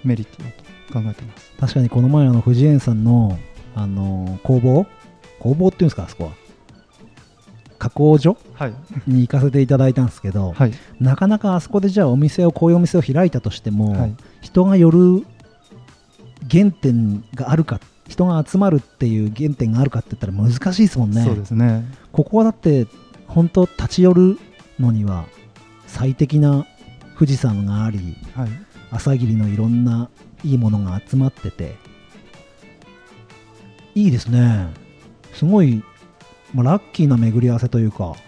[0.04, 1.53] メリットだと考えています。
[1.59, 3.38] 確かにこの前あの藤園さんの
[3.74, 4.87] あの工房？
[5.40, 6.31] 工房っていうんですかあそこは。
[7.79, 8.37] 加工所？
[8.55, 8.74] はい、
[9.07, 14.16] に行かせていただいたんですけど、はい、なかなかあそこでじゃあお店をこういうお店を開いたとしても、はい。
[14.40, 15.27] 人が寄る
[16.51, 21.22] 原点があるか人が集まるっていう原点があるかって言ったら難しいですもんね。
[21.22, 21.85] そうですね。
[22.11, 22.87] ここはだって
[23.27, 24.38] 本当立ち寄る
[24.81, 25.27] のには
[25.87, 26.66] 最適な
[27.14, 28.48] 富士山がありはい、
[28.90, 30.09] 朝霧のいろんな
[30.44, 31.77] いいものが集まってて
[33.94, 34.68] いいですね。
[35.35, 35.83] すごい、
[36.55, 38.18] まあ、ラッキーな巡り合わせというかはい、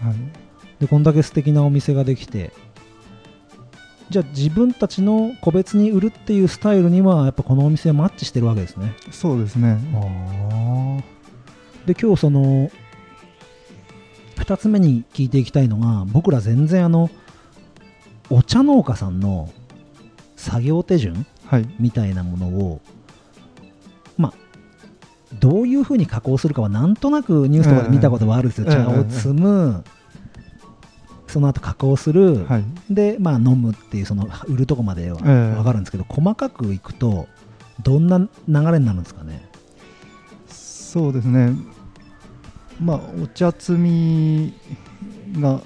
[0.81, 2.53] でこんだけ素敵なお店ができて
[4.11, 8.95] じゃあ自分たちの個別に売るっていうスタイルにはやっぱこのお店はマッチしてるわけですね。
[9.13, 9.79] そうですね。
[11.87, 12.71] で今日その
[14.37, 17.09] 2つ目に聞いていきたいのが僕ら全然あの
[18.31, 19.49] お茶農家さんの
[20.37, 21.27] 作業手順はい、
[21.79, 22.81] みたいなものを
[24.17, 24.35] まあ
[25.39, 29.85] どういうふうに加工するかはなんとなくニュースとかで見たことはあるんですよ、ええ茶を摘む、
[31.29, 35.55] その後加工する、はい、でまあ飲むっていうその売るとこまではええ。
[35.55, 37.29] 分かるんですけど、細かくいくと
[37.83, 38.27] どんな流
[38.73, 39.49] れになるんですかね？
[40.49, 41.53] そうですね。
[42.81, 44.55] まあお茶摘み
[45.41, 45.61] が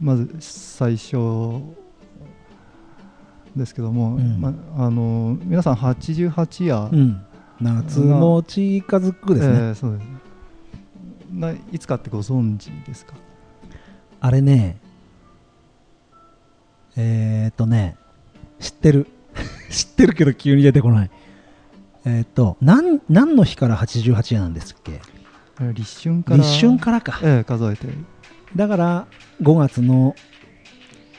[0.00, 1.16] まず最初
[3.58, 4.40] ですけども、うん。
[4.40, 7.20] まああの皆さん88夜、うん。
[7.60, 10.06] 夏も近づくですね、えーそうです。
[11.32, 13.14] ないつかってご存知ですか？
[14.20, 14.78] あれね
[16.96, 17.96] えー、っとね
[18.60, 19.06] 知ってる。
[19.70, 21.10] 知ってるけど急に出てこない。
[22.04, 25.00] えー、っと何何の日から88夜なんですっけ？
[25.72, 26.36] 立春から。
[26.38, 27.18] 立春からか。
[27.22, 27.88] えー数えて、
[28.56, 29.06] だから
[29.42, 30.14] 5月の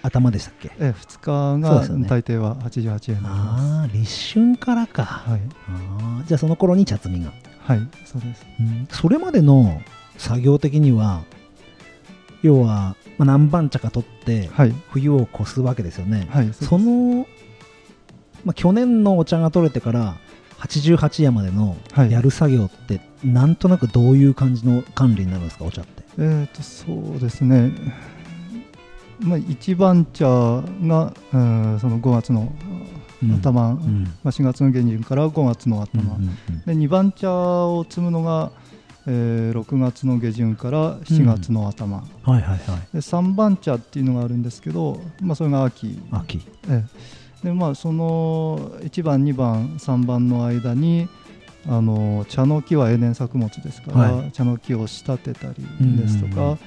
[0.02, 0.72] 頭でしたっけ？
[0.80, 3.64] えー、2日が大抵は88夜になります。
[3.64, 7.32] ああ立春からか、はい、あーじゃあその頃に茶摘みが。
[7.64, 8.46] はいそうです。
[8.60, 8.88] うん。
[8.90, 9.82] それまでの
[10.18, 11.24] 作業的には
[12.42, 14.74] 要は、まあ、何番茶か取ってはい。
[14.90, 17.28] 冬を越すわけですよね、はいその、
[18.46, 20.16] まあ、去年のお茶が取れてから
[20.60, 22.12] 88夜までのはい。
[22.12, 26.04] やる作業って、なんとなくどういう感じの管理になるんですかお茶って？
[26.18, 27.72] えー、とそうですね、
[29.20, 32.52] まあ、一番茶が、うんその5月の
[33.42, 34.04] 頭、うん。
[34.24, 38.52] まあ、4月の下旬から5月の頭、うんうんで2番茶を摘むのが、
[39.08, 42.34] えー6月の下旬から7月の頭、うん。
[42.34, 42.80] はいはいはい。
[42.94, 46.40] で3番茶っていうのがあるんですけど、まあ、それが秋、秋。
[46.70, 46.86] え
[47.44, 47.46] え。
[47.48, 51.08] でまあ、その1番2番3番の間に
[51.68, 54.32] あの茶の木は永年作物ですから、はい。
[54.32, 55.56] 茶の木を仕立てたり
[55.98, 56.58] ですとか、うんうんうん。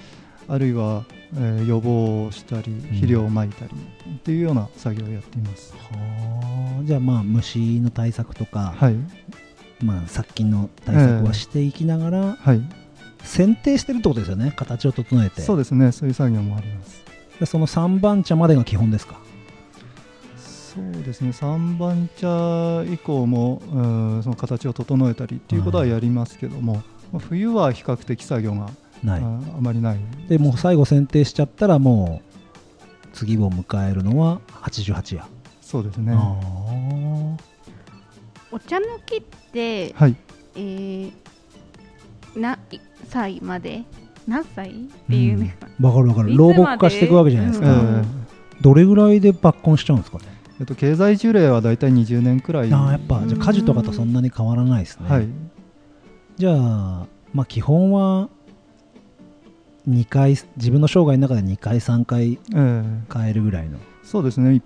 [0.48, 3.70] あるいは、えー予防をしたり肥料をまいたり
[4.16, 5.72] っていうような作業をやっています。
[5.74, 6.84] はあ。
[6.84, 8.96] じゃあまあ虫の対策とか、はい、
[9.82, 12.62] まあ、殺菌の対策はしていきながら、はい、
[13.24, 15.40] 剪定してるってことですよね形を整えて。
[15.42, 17.02] そうですねそういう作業もあります。
[17.40, 19.20] でその3番茶までが基本ですか？
[20.38, 23.80] そうですね3番茶以降もう
[24.18, 28.70] んその形を整えたりっていうことはやりますけども、まあ冬は比較的作業があ
[29.02, 29.22] ない。
[29.22, 30.00] あまりない。
[30.28, 35.24] でもう最後剪定しちゃったらもう次を迎えるのは88夜、
[35.60, 36.12] そうですね。
[36.14, 36.36] あ
[38.50, 40.16] お茶の木って、はい。
[40.54, 41.12] えー、
[42.36, 42.58] 何
[43.08, 43.84] 歳まで？
[44.26, 44.70] 何歳？
[44.70, 44.72] っ
[45.08, 45.40] ていうん。
[45.40, 46.08] ですか、あわかる。
[46.08, 48.26] わかる老木化していくわけじゃないですえか、うん。
[48.60, 50.24] どれぐらいで抜根しちゃうんですかね？
[50.60, 52.72] えっと、経済樹齢はだいたい20年くらい。
[52.72, 55.26] ああやっぱじゃあ果樹とかとそんなに変わらないですね、はい。
[56.36, 58.28] じゃあまあ基本は
[59.88, 62.82] 2回自分の生涯の中で2回3回ええ。
[63.12, 63.78] 変えるぐらいの。
[64.04, 64.56] そうですね。
[64.56, 64.62] い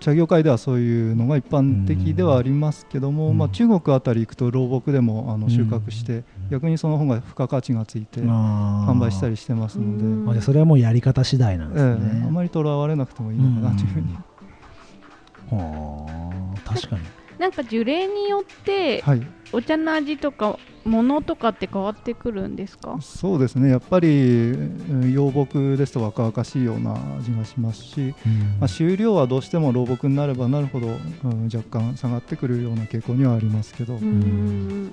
[0.00, 3.38] 茶業界ではそういうのが一般的ではありますけども、うん。
[3.38, 8.90] まあ、中国あたり行くと老木でもあの収穫して、うん逆にその方が付加価値がついてあー。
[8.90, 14.14] 販売したりしてますので、うんあじゃあそれはもうやり方次第なんえですえあね、まりとらわれなくてもいいのかなというふうに、
[15.52, 17.02] はあ確かに。
[17.38, 22.96] なんか樹齢によってはい、お茶の味とか物とかって変わってくるんですか？
[23.00, 23.68] そうですね。
[23.70, 28.14] やっぱりうん幼木ですと若々しいような味がしますし、
[28.58, 30.90] まあ、収量はどうしても老木になればなるほど、う
[31.28, 34.90] ん若干下がってくるような傾向にはありますけど、うん。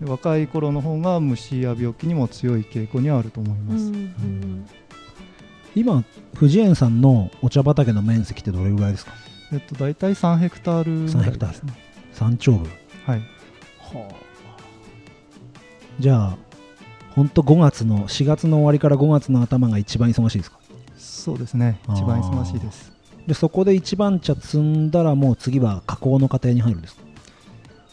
[0.00, 3.86] で若い頃の方が虫や病気にも強い傾向にはあると思います。
[3.86, 4.66] うん
[5.74, 6.02] 今
[6.34, 9.12] 藤園さんのお茶畑の面積ってどれぐらいですか？
[9.52, 11.54] えっと、大体3ヘクタールぐらい3ヘクタール。
[11.54, 11.72] ですね。
[12.12, 12.68] 山頂部
[13.04, 13.22] はい。
[15.98, 16.36] じゃあ
[17.14, 20.58] 本当5月の4月の終わりから5月の頭が一番忙しいですか？
[20.96, 21.80] そうですね。
[21.90, 22.92] 一番忙しいです。
[23.26, 27.02] でそこで一番茶摘んだらもう次は加工の過程に入るんですか？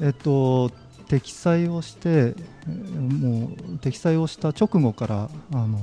[0.02, 0.72] えっと、
[1.08, 5.80] 適栽をして、えーもう適栽をした直後からあの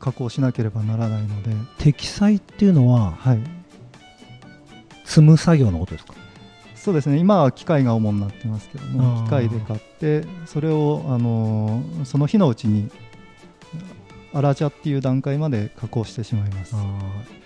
[0.00, 3.40] 加工しなければならないので、適栽っていうのははい。
[5.06, 6.14] 摘む作業のことですか？
[6.84, 7.16] そうですね。
[7.16, 12.90] 今は機械が主になってますけどあも、ー機械で買って、それをあのーその日のうちに
[14.34, 16.74] 荒茶っていう段階まで加工してしまいます。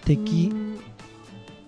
[0.05, 0.77] 摘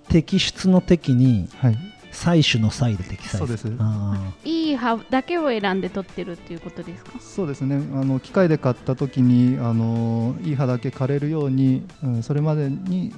[0.08, 1.78] 摘出の摘にはい。
[2.10, 3.72] 採取の採で摘採そうです。
[3.78, 7.12] あいい葉だけを選んで取ってるっていうことですか？
[7.20, 7.76] そうですね。
[7.94, 13.12] あの機械で買った時にあのいい葉だけ枯れるように、うん、それまでに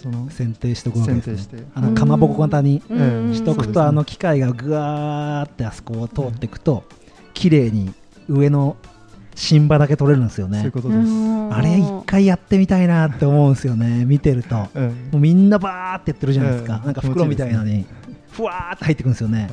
[0.00, 1.64] そのー剪定しておくわけです、ね、剪定して。
[1.74, 6.84] あのかまぼこ型にしとくと、そうですねあの機械がぐわーってあそこを通っていくと、
[7.34, 7.92] 綺麗に
[8.28, 8.76] 上の
[9.34, 10.58] 新葉だけ取れるんですよね。
[10.58, 10.98] そういうことです。
[10.98, 14.04] うんあれ一回やってみたいなって思うんですよね。
[14.04, 14.54] 見てると。
[14.54, 14.92] もえ。
[15.12, 16.86] うみんなバーってやってるじゃないですか、ええ。
[16.86, 17.86] なんか袋みたいなのに
[18.30, 19.50] ふわーって入ってくるんですよね、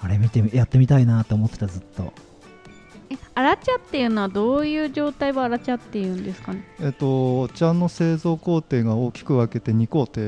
[0.00, 2.14] あれ見てみやってみたいなって思ってたずっと
[3.38, 6.64] え荒茶っていうのはどういう状態を荒茶っていうんですかね？
[6.80, 10.20] ええっと、お茶の製造工程が大きく分けて2工程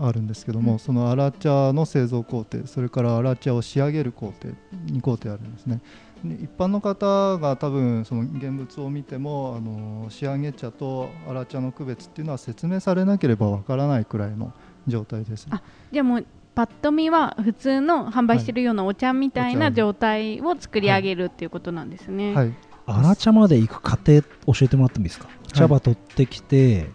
[0.00, 4.54] ああるんですけども、その荒茶の製造工程それから荒茶を仕上げる工程
[4.86, 5.80] 2工程あるんですね。
[6.24, 14.52] で一般の方が多分その現物を見てもあの仕上げ茶と荒茶の区別っていうのは説明されなければわからないくらいの
[14.88, 16.26] 状態です、あじゃあもう
[16.58, 22.54] パッと見は普通の販売してるようなお茶みたいな状態を作り上げるっていうことなんですね、はい。
[22.84, 24.26] 荒茶まで行く過程教
[24.62, 26.90] えてもらってもいいですか、茶葉取ってきて。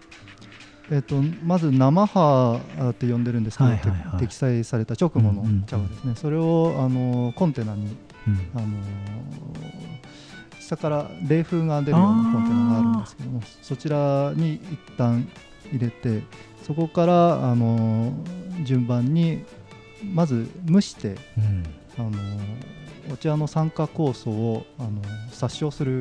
[0.91, 4.11] えっとまず生葉って呼んでるんですけど、はいはいはい。
[4.11, 7.95] て適裁された直後の茶葉ですね、それをあのコンテナに
[8.27, 8.39] うん。
[8.55, 8.67] あの
[10.59, 15.25] 下から冷風が出るようなコンテナがあるんですけどもそちらに一旦
[15.71, 16.21] 入れて
[16.63, 18.13] そこからあの
[18.63, 19.43] 順番に
[20.13, 21.63] まず蒸してうん。
[21.97, 22.11] あの
[23.11, 25.99] お茶の酸化酵素をあの殺傷するん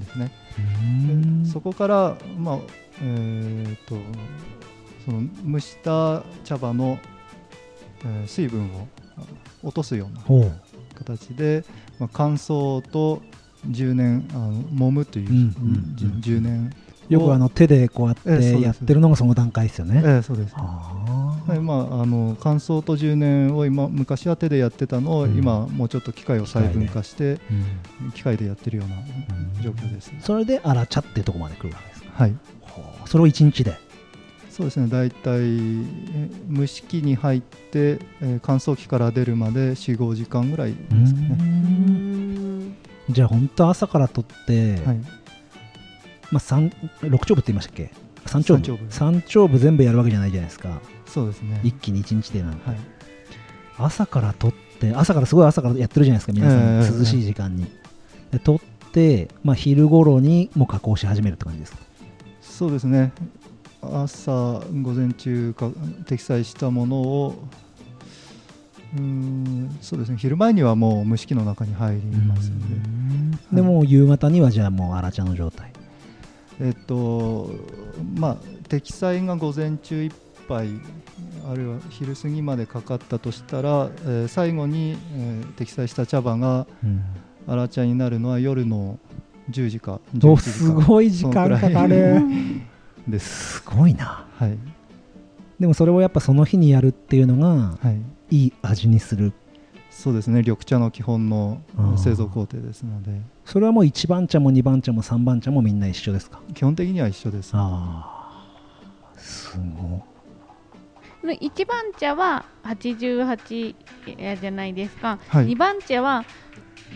[0.00, 0.32] ですね。
[1.44, 2.58] でそこから、まあ
[3.02, 3.96] えー、と
[5.04, 6.98] その蒸した茶葉の、
[8.04, 9.22] えー水分をあ
[9.62, 10.50] 落とすような
[10.94, 11.64] 形で、
[11.98, 13.22] まあ、乾燥と
[13.68, 16.70] 10年あの揉むという、うんうんじ10年、
[17.08, 20.00] よくあの手でこうやってやってるのがその段階ですよね。
[20.04, 20.54] えーそうです。
[20.56, 21.36] あ。
[21.46, 25.36] はいまあ、あの乾燥と10年を今昔は手でやってたのを、うん。
[25.36, 27.38] 今もうちょっと機械を細分化して
[28.02, 28.12] うん。
[28.12, 28.96] 機械でやってるような
[29.62, 32.10] 状況です、それであら茶っていうところまで来るわけですか。
[32.14, 32.34] はい。
[33.06, 33.76] それを一日で？
[34.50, 34.86] そうですね。
[34.88, 42.76] 大体え蒸し器に入って、えー乾燥機から出るまで45時間ぐらいですかね、うん。
[43.10, 45.00] じゃあ本当朝から取って、はい、
[46.30, 47.90] まあ三六丁部って言いましたっけ？
[48.26, 48.78] 三丁部。
[48.90, 49.58] 三丁部。
[49.58, 50.80] 全部やるわけじゃないじゃないですか。
[51.06, 51.60] そうですね。
[51.62, 52.78] 一気に一日でなんて、はい。
[53.78, 56.98] 朝から取って朝からすごい朝からやってるじゃないですか皆さん、ええ。
[56.98, 57.66] 涼しい時間に。
[58.30, 61.78] で取って、まあ、昼頃にもう加工し始めるって感じですか？
[62.40, 63.12] そうですね。
[63.82, 65.70] 朝午前中か
[66.06, 67.34] 適裁したものを
[68.96, 70.16] うーんそうですね。
[70.18, 75.72] 昼前にはもう蒸し器の中に入りますので、でもう夕方にはじゃあもう荒茶の状態。
[76.60, 77.50] えっと
[78.16, 78.36] まあ
[78.68, 80.10] 適裁が午前中いっ
[80.48, 80.68] ぱい
[81.50, 86.66] あるいは昼過ぎまでかかったとしたら、えー最後に、えー適裁した茶葉が
[87.46, 88.98] 荒茶になるのは夜の
[89.50, 92.22] 10時か11時すごい時間かかる。
[93.06, 94.26] ですすごいな。
[94.36, 94.58] はい
[95.60, 97.90] でもそれをやっぱその日にやるっていうのがは
[98.30, 99.32] いいい味にする。
[99.96, 100.40] そうですね。
[100.40, 101.62] 緑茶の基本の
[101.96, 103.22] 製造工程ですので。
[103.44, 106.40] それはもう1番茶も2番茶も3番茶もみんな一緒ですか？
[106.52, 107.52] 基本的には一緒です。
[107.54, 108.44] あ
[109.14, 109.62] あすご。
[111.22, 113.74] いの一番茶は88
[114.18, 115.46] やじゃないですか、はい。
[115.46, 116.24] 二番茶は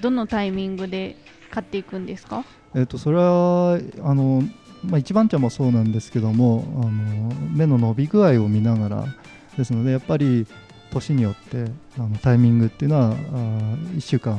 [0.02, 1.16] どのタイミングで
[1.50, 2.44] 買っていくんですか？
[2.74, 4.42] えっとそれはあの、
[4.84, 9.04] まあ、一番茶もそうなんですけどもあの目の伸び具合を見ながら
[9.56, 10.46] ですのでやっぱり
[10.90, 11.64] 年によって
[11.98, 13.12] あのタイミングっていうのはあ
[13.94, 14.38] 1週間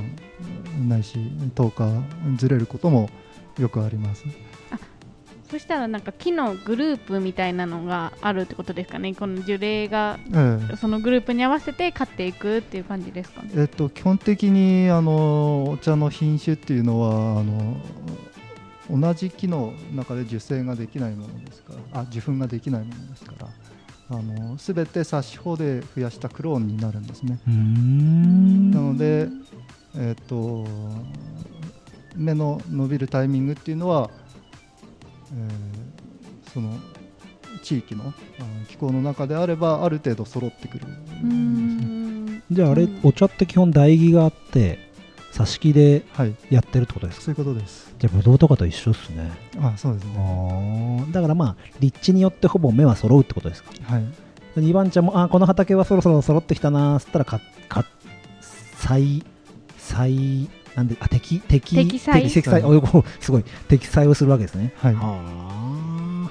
[0.88, 1.18] ないし
[1.56, 3.10] 10日ずれることも
[3.58, 4.26] よくあります。
[5.50, 9.16] そしたらなんか木のグループみたいなのがあるってことですかね？
[9.16, 10.76] この樹齢がええ。
[10.78, 13.42] そのグループに合わせて買っていくっていう感じですか？
[13.42, 17.78] ねえっと、基本的にあのお茶の品種っていうのはあの
[18.92, 23.48] 同じ木の中で受精ができないものですからあ受粉ができないものですから
[24.12, 27.40] あの全て冊子法で増やしたクローンになるんですね。
[27.46, 29.28] なので、
[29.96, 30.66] えっと
[32.16, 34.10] 芽の伸びるタイミングっていうのは、
[35.34, 36.74] えーその
[37.62, 38.12] 地域の
[38.68, 40.88] 気候の中であればある程度揃ってくる
[41.24, 42.44] うーん。
[42.50, 44.89] じゃああれ、うんお茶って基本唾液があって
[45.34, 46.36] 挿し木ではい。
[46.50, 47.26] やってるってことですか？
[47.26, 47.94] そういうことです。
[48.00, 49.32] じゃあブドウとかと一緒ですね。
[49.62, 51.06] あそうですね。
[51.12, 53.72] だからまあ立地によってほぼ芽は揃うってことですか？
[53.84, 54.04] はい。
[54.58, 57.86] 2番茶もあこの畑はそろそろ揃ってきたなーっつったらかか
[58.76, 59.24] 栽
[59.78, 63.44] 栽なんであ適適適栽適栽おおすごい。
[63.68, 64.74] 適栽をするわけですね。
[64.78, 64.96] はい。
[64.96, 66.30] はあ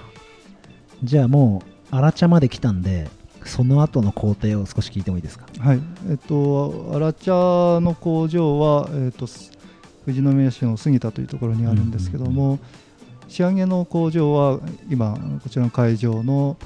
[1.04, 3.08] じゃあもう荒茶まで来たんで
[3.48, 5.46] その後の工程を少し聞いてもいいですか？
[5.58, 5.80] はい、
[6.10, 7.32] えっと、荒茶
[7.80, 9.50] の工場は、えっと、す
[10.04, 12.58] 富士宮市の杉田というところにあるんですけども、
[13.28, 16.56] 仕上げの工場は今、こちらの会場の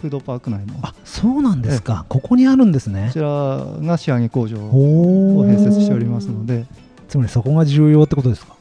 [0.00, 2.06] フードパーク内の、こあそうなんですか。
[2.08, 3.10] ここにあるんですね。
[3.12, 6.66] ちらが仕上げ工場をお併設しておりますので、
[7.08, 8.56] つまりそこが重要ってことですか？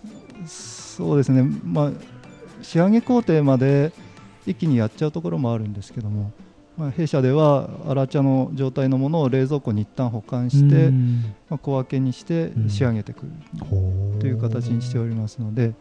[0.46, 1.92] そうですね、まあ、
[2.62, 3.92] 仕上げ工程まで
[4.46, 6.32] 一気にやっちゃうところもあるんですけども、
[6.82, 11.36] まあ、弊社では荒茶の状態のものを冷蔵庫に一旦保管して、うん。
[11.48, 13.32] まあ、小分けにして仕上げてくる
[14.20, 15.76] という形にしておりますので、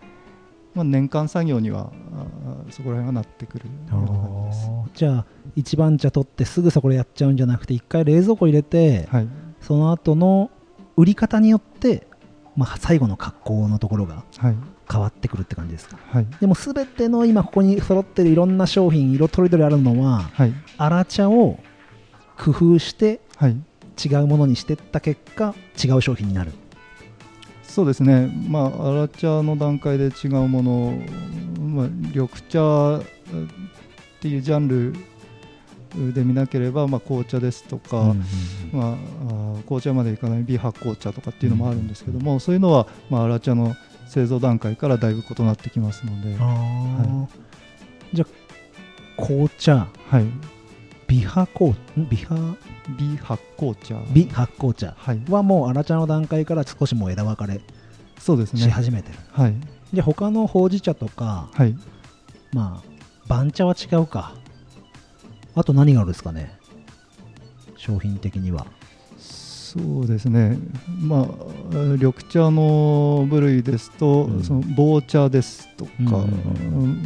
[0.74, 4.68] まあ、年間作業にはあそこら辺がなってくるような感じです。
[4.68, 4.88] あー。
[4.92, 9.28] じゃあ一番茶取ってすぐそこでやっちゃうんじゃなくて一回冷蔵庫入れて、はい、
[9.62, 10.50] その後の
[10.98, 12.06] 売り方によって、
[12.56, 14.56] まあ、最後の格好のところがはい、
[14.90, 15.98] 変わってくるって感じですか？
[16.10, 21.58] はい、でも全ての今ここに揃ってるいろんな商品色とりどりあるのははい、荒茶を
[22.36, 23.56] 工夫してはい、
[24.02, 26.52] 違うものにしてった結果違う商品になる。
[27.62, 30.98] そうですね、まあ、荒茶の段階で違うもの、
[31.60, 33.02] まあ、緑茶っ
[34.20, 38.18] ていうジャンルで見なければ、まあ、紅茶ですとか、うんうん
[38.72, 43.76] まあ、あー紅茶までいかない微発酵茶とかっていうのもあるんですけども、そういうのは、まあ、荒茶の
[44.10, 47.26] 製造段階からだいぶ異なってきますので、あー。
[48.12, 48.26] じゃ
[49.16, 49.86] あ紅茶。
[50.08, 50.26] はい、
[51.06, 52.08] 美発酵ん？
[52.08, 52.40] 美発
[52.98, 55.22] 美発酵茶美発酵茶はい。
[55.28, 57.60] はもう荒茶の段階から少しもう枝分かれし
[58.18, 58.68] そうですね。
[58.68, 59.54] 始めてる、はい。
[59.92, 61.76] じゃあ他のほうじ茶とかはい。
[62.52, 64.34] まあ番茶は違うか。
[65.54, 66.58] あと何があるんですかね。
[67.76, 68.66] 商品的には
[69.70, 70.58] そうですね。
[71.00, 71.26] まあ
[71.74, 74.42] 緑茶の部類ですと、うん。
[74.42, 76.26] その棒茶ですとか、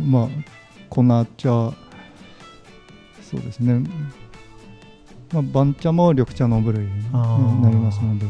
[0.02, 0.28] まあ
[0.88, 1.02] 粉
[1.36, 1.74] 茶
[3.22, 3.86] そうですね。
[5.30, 8.24] まあ番茶も緑茶の部類になりますので。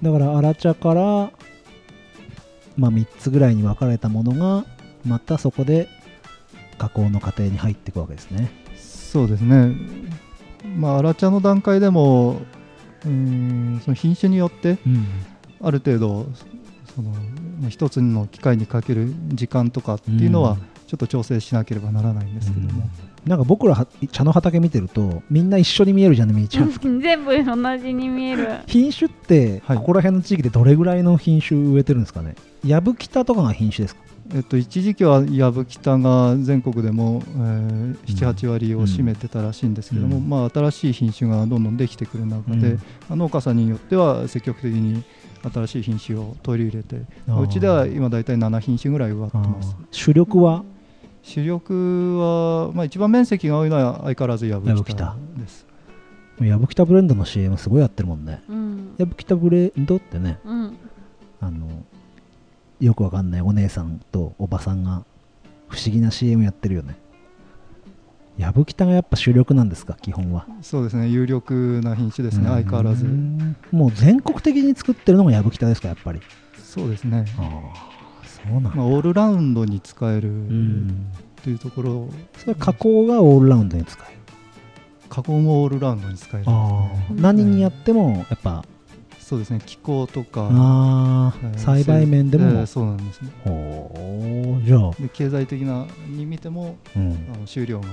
[0.00, 1.02] だから荒茶から、
[2.76, 4.64] まあ、3つぐらいに分かれたものが
[5.04, 5.88] またそこで
[6.78, 8.52] 加工の過程に入っていくわけですね。
[8.76, 9.74] そうですね。
[10.76, 12.40] まあ荒茶の段階でも
[13.04, 15.06] うーんその品種によってうん。
[15.62, 16.26] ある程度
[16.94, 17.10] その
[17.60, 22.82] まあ一つの機械にかける時間とかっていうのはちょっと調整しなければならないんですけども、
[23.24, 28.48] なんか僕らは茶の畑見てるとみんな一緒に見えるじゃんねみーちゃん全部同じに見える。
[28.66, 29.76] 品種ってはい。
[29.76, 32.34] ここら辺の地域でどれぐらいの品種植えてるんですかね？
[32.66, 34.00] やぶきたとかが品種ですか？
[34.32, 40.28] えっと、一時期はやぶきたが全国でも、えー、78割を占めてたらしいんですけども、うん。
[40.28, 42.78] まあ、新しい品種がどんどんできてくる中で、
[43.10, 43.18] うん。
[43.18, 45.02] 農家さんによっては積極的に
[45.42, 49.76] 新しい品種を取り入れてうちでは今大体7品種ぐらい植わってます。
[49.90, 50.64] 主力は？
[51.22, 55.66] 主力は、まあ、一番面積が多いのは相変わらずやぶきやぶきたたです
[56.40, 58.42] やぶきたブレンドの CM すごいやってるもんね。
[58.48, 58.94] うん。
[58.96, 60.76] やぶきたブレンドってねうん。
[61.40, 61.84] あの
[62.80, 65.04] よくわかんないお姉さんとおばさんが
[65.68, 66.96] 不思議な CM やってるよね。
[68.38, 69.98] やぶきたがやっぱ主力なんですか？
[70.00, 70.46] 基本は。
[70.62, 71.08] そうですね。
[71.08, 72.46] 有力な品種ですね。
[72.48, 73.04] 相変わらず。
[73.04, 75.88] うんもう全国的に作ってるのがやぶきたですか？
[75.88, 76.20] やっぱり。
[76.56, 81.06] そうですね、ああそうなんだ、まあ、オールラウンドに使えるうん。
[81.42, 82.08] というところ。
[82.38, 84.18] それ加工がオールラウンドに使える。
[85.08, 86.46] 加工もオールラウンドに使える。
[86.46, 86.90] ねあ。
[87.14, 88.64] 何にやってもやっぱ
[89.30, 90.48] そうですね気候とか。
[90.50, 93.30] ああえー栽培面でも、えーそうなんですね。
[93.44, 97.86] ほうじゃあ、で経済的なに見てもうん、あの収量が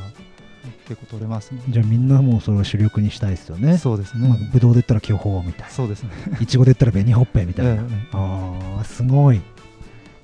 [0.87, 1.61] 結構取れますね。
[1.69, 3.77] じゃあみんなもうそれを主力にしたいですよね。
[3.77, 6.09] そうですね、まあ、ぶどうで言ったら巨峰みたいそうですね。
[6.31, 7.79] な いちごで言ったら紅ほっぺみたいな、え
[8.13, 9.39] ああすごい。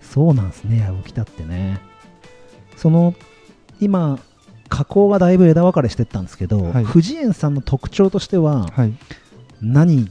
[0.01, 0.79] そうなんですね。
[0.79, 1.79] やぶきたってね。
[2.75, 3.13] その
[3.79, 4.17] 今
[4.67, 6.83] 加工がだいぶ枝分かれしてったんですけど、はい。
[6.83, 8.93] 藤園さんの特徴としてはえはい。
[9.61, 10.09] 何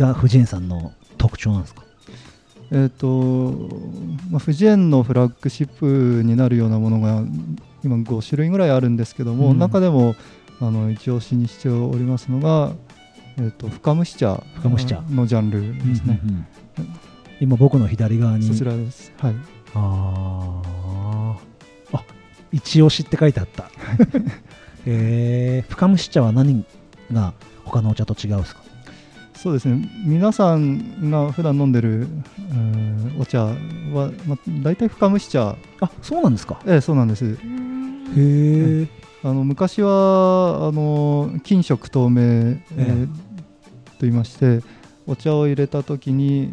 [0.00, 1.82] が藤園さんの特徴なんですか？
[2.72, 3.52] えっ、と、
[4.30, 7.22] まあ、富士園のフラッグシップになるようなものが
[7.82, 9.58] 今5種類ぐらいあるんですけども、うん。
[9.58, 10.14] 中でも
[10.60, 12.72] あの一押しにしておりますのが、
[13.38, 15.00] えー、と深蒸し茶深蒸し茶。
[15.10, 16.46] のジャンルですね、うんうんうん。
[17.40, 18.46] 今僕の左側に。
[18.46, 19.12] そちらです。
[19.18, 19.34] はい。
[19.74, 21.96] あー。
[21.96, 22.04] あ
[22.52, 23.68] 一押しって書いてあった。
[24.86, 26.64] えー、深蒸し茶は何
[27.12, 27.34] が
[27.64, 28.60] 他のお茶と違うんですか？
[29.42, 29.88] そうですね。
[30.04, 33.54] 皆さんが普段飲んでる、えーお茶は、
[34.26, 35.56] まあ、大体深蒸し茶。
[35.80, 36.60] あそうなんですか。
[36.66, 37.24] ええそうなんです。
[37.24, 37.36] へ
[38.16, 38.86] え
[39.22, 43.12] あの昔はあの金色透明、えーと
[44.00, 44.62] 言いまして
[45.06, 46.52] お茶を入れた時に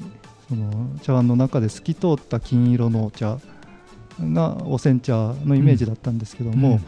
[0.50, 3.38] その茶碗の中で透き通った金色のお茶
[4.22, 6.86] がお煎茶のイメージだったんですけども、うん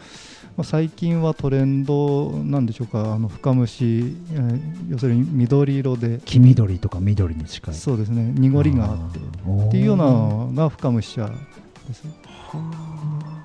[0.60, 3.14] まあ、最近はトレンドなんでしょうか。
[3.14, 6.20] あの深蒸し、えー要するに緑色で。
[6.26, 7.74] 黄緑とか緑に近い。
[7.74, 8.30] そうですね。
[8.36, 9.18] 濁りがあって。
[9.18, 9.68] ー。
[9.68, 12.04] っていうようなのが深蒸し茶です。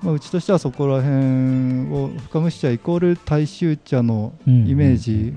[0.02, 5.32] まあ、うちとしてはそこら辺を深蒸し茶イコール大衆茶のイメージ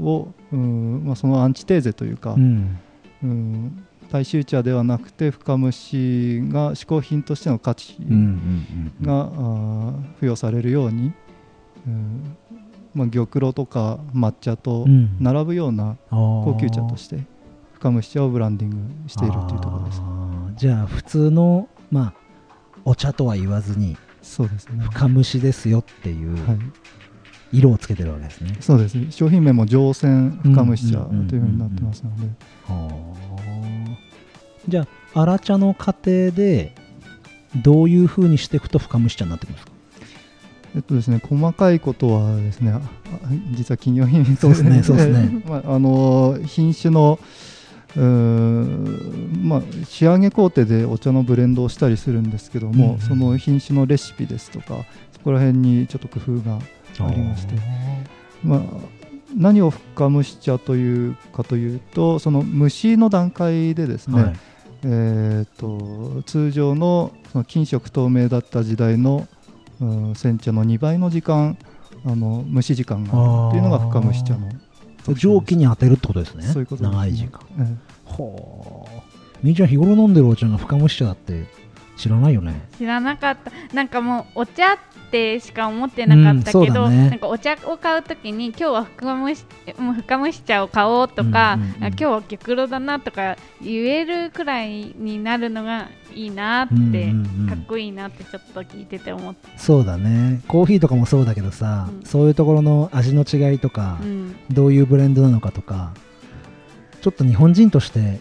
[0.00, 2.78] を、うんまあ、そのアンチテーゼというか、うん。
[3.22, 11.12] うん大衆茶ではなくて深蒸しが嗜好品としての価値うんうんうんが、付与されるように、
[11.86, 12.36] うん
[12.94, 15.16] まあ、玉露とか抹茶とうん。
[15.20, 17.20] 並ぶような高高級茶として
[17.74, 18.70] 深蒸し茶をブランディン
[19.04, 20.02] グしているというところです。
[20.56, 22.14] じゃあ普通のまあ
[22.84, 26.58] お茶とは言わずにそうですね、深蒸しですよっていうはい
[27.52, 32.26] 色をつけてるわけですね、そうです商品名も上泉深蒸し茶うんうんうんうんというふうになってますので、
[34.68, 36.74] じゃあ荒茶の過程で
[37.54, 39.72] どういうふうにしていくと深蒸し茶になってくるんですか？
[40.74, 42.74] えっとですね、細かいことはですね、
[43.52, 45.42] 実は企業秘密そうですねそうですね。
[45.48, 47.18] まあ、あの品種の
[47.96, 53.00] まあ、仕上げ工程でお茶のブレンドをしたりするんですけども、うん。
[53.00, 54.84] その品種のレシピですとか
[55.14, 56.58] そこら辺にちょっと工夫が
[57.04, 57.54] ありまして、
[58.42, 58.60] まあ、
[59.36, 64.36] 何を深蒸し茶というかというとその蒸しの段階でですね、はい。
[64.84, 69.26] えー、と通常のその金色透明だった時代の、
[69.80, 71.58] うん煎茶の2倍の時間
[72.06, 74.48] あの蒸し時間があるっていうのが深蒸し茶の。
[75.14, 76.44] 蒸気に当てるってことですね。
[76.44, 76.96] そういうことですね。
[76.96, 77.40] 長い時間。
[77.60, 79.06] えほう
[79.42, 81.44] みーちゃん日頃飲んでるお茶が深蒸し茶だって
[81.96, 82.68] 知らないよね。
[82.78, 83.52] 知らなかった。
[83.74, 84.78] なんかもうお茶っ
[85.10, 87.10] てしか思ってなかったけど、うんね。
[87.10, 89.44] なんかお茶を買うときに今日は深蒸し
[89.78, 91.84] もう深蒸し茶を買おうとか、うんうんうん。
[91.84, 97.48] あ今日は玉露だなとか言えるくらいになるのがいいなって、うんうんうん。
[97.48, 100.42] かっこいいなってちょっと聞いてて思った、そうだね。
[100.48, 102.04] コーヒーとかもそうだけどさ、うん。
[102.04, 105.92] そういうところの味の違いとか、うん、どういうブレンドなのかとか
[107.00, 108.18] ちょっと日本人として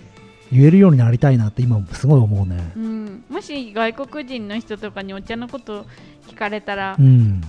[0.51, 2.71] 言えるようになりたいなって今すごい思うね。
[2.75, 5.85] うん、もし外国人の人とかにお茶のこと
[6.27, 7.41] 聞かれたら、うん。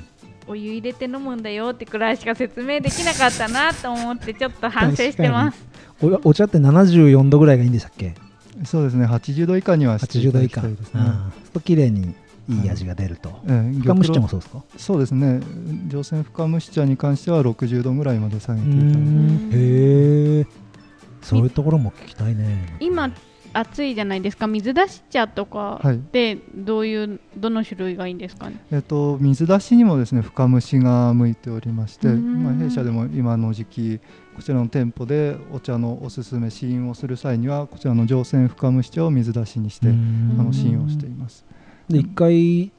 [0.49, 5.67] お湯入れて飲むんだよってくらいしか説明できなかったなと思ってちょっと反省してます。
[6.01, 8.15] おお茶って74度ぐらいがいいんでしたっけ？
[8.63, 9.07] えそうですね。
[9.07, 12.15] 80度以下にはしてい80度以ただきたいですね、そうすると綺麗に
[12.49, 14.63] いい味が出ると、ええ深蒸し茶もそうですか？
[14.77, 15.41] そうですね。
[15.89, 18.99] 上泉深蒸し茶に関しては60度ぐらいまで下げうていただいて。
[18.99, 19.51] ん。
[19.53, 20.47] へえ
[21.27, 22.77] そういうところも聞きたいね。
[22.81, 23.11] 今
[23.53, 24.47] 暑いじゃないですか。
[24.47, 26.01] 水出し茶とかはい。
[26.13, 28.61] でどういうどの種類がいいんですかね？
[28.71, 32.45] えっと、水出しにもですね深蒸しが向いておりまして、うん。
[32.45, 34.01] まあ、弊社でも今の時期
[34.37, 40.37] こちらの店舗でお茶のおすすめ試飲をする際にはこちらの上泉深蒸し茶を水出しにして、うん。
[40.39, 41.47] あの試飲をしています。
[41.89, 42.73] で1回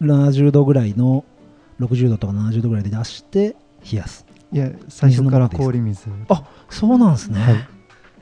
[0.00, 1.24] 70度ぐらいの
[1.78, 3.54] 60度とか70度ぐらいで出して
[3.90, 4.26] 冷やす。
[4.52, 6.08] いえ最初から氷水。
[6.28, 7.73] あそうなんですね、はい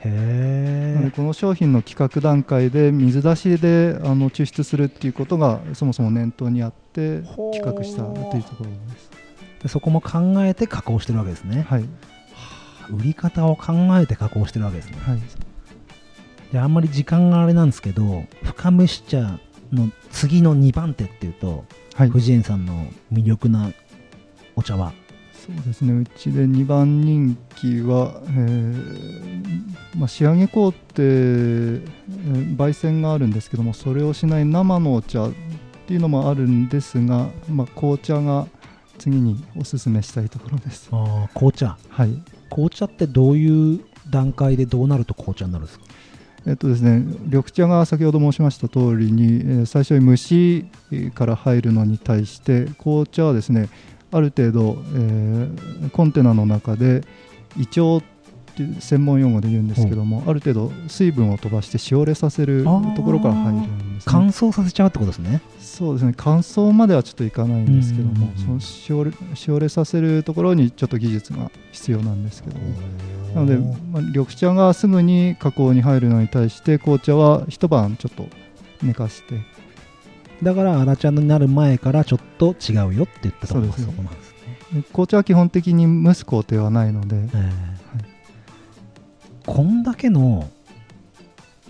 [0.05, 7.21] へこの商品の企画段階で水出しであの抽出するっていうことがそもそも念頭にあって
[7.53, 9.11] 企画したというところです。
[9.63, 11.83] でそこも考えて加工してるわけですね、はい。
[12.89, 14.97] 売り方を考えて加工してるわけですね。
[15.01, 15.21] はい。
[16.51, 19.39] であんまり時間があれなんですけど深蒸し茶
[19.71, 22.09] の次の2番手っていうとはい。
[22.09, 23.71] 藤園さんの魅力な
[24.55, 24.93] お茶は
[25.45, 25.93] そうですね。
[25.93, 31.87] うちで2番人気は、えーまあ、仕上げ工程、えー
[32.57, 35.31] 焙煎があるんですけどもそれをしない生のお茶っ
[35.87, 38.47] ていうのもあるんですが、まあ、紅茶が
[38.99, 40.87] 次におすすめしたいところです。
[40.91, 41.77] あー紅茶？
[41.89, 42.09] はい。
[42.49, 45.85] 紅茶ってどういう段階でどうなると紅茶になるんですか？
[46.45, 50.65] えっとですね、緑茶が先ほど申しました通りに、えー最初に蒸し
[51.15, 53.69] から入るのに対して紅茶はですね
[54.13, 57.01] ある程度、えーコンテナの中で
[57.57, 58.01] 胃腸っ
[58.55, 65.41] て専門用語で言うんですけどもある程度水分を飛ばしてしおれさせるところから入るんです、乾ね、燥させちゃうってことですね。
[65.59, 66.13] そうですね。
[66.15, 72.63] 乾燥まではちょっといかないんですけども、うんそのしおれしおれさせるところにちょっと技術が必要なんですけども。
[73.33, 73.57] なので、
[73.91, 78.27] まあ、緑茶がすぐに加工に入るのに対して紅茶は一晩ちょっと
[78.83, 79.41] 寝かして
[80.43, 84.31] だから荒茶になる前からちょっと違うよって言ったところがそこなんです
[84.73, 84.81] ね。
[84.81, 87.15] で紅茶は基本的に蒸す工程はないので。
[87.15, 87.83] ええ。
[89.45, 90.49] こんだけの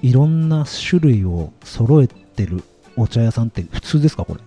[0.03, 2.63] いろんな種類を揃えてる
[2.95, 4.41] お茶屋さんって普通ですかこれ？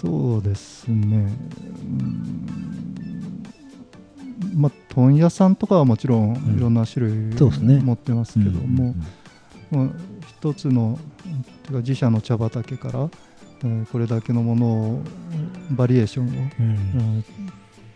[0.00, 1.16] そうですね。
[1.16, 3.52] うん
[4.54, 6.56] まあ問屋さんとかはもちろんん。
[6.56, 7.80] いろんな種類そうね。
[7.80, 8.94] 持ってますけども、
[9.72, 9.86] うん。
[9.86, 9.96] まあ、
[10.28, 10.98] 一つの
[11.78, 13.08] 自社の茶畑から、
[13.64, 15.02] えーこれだけのものを
[15.70, 16.72] バリエーションを、うんう
[17.18, 17.24] ん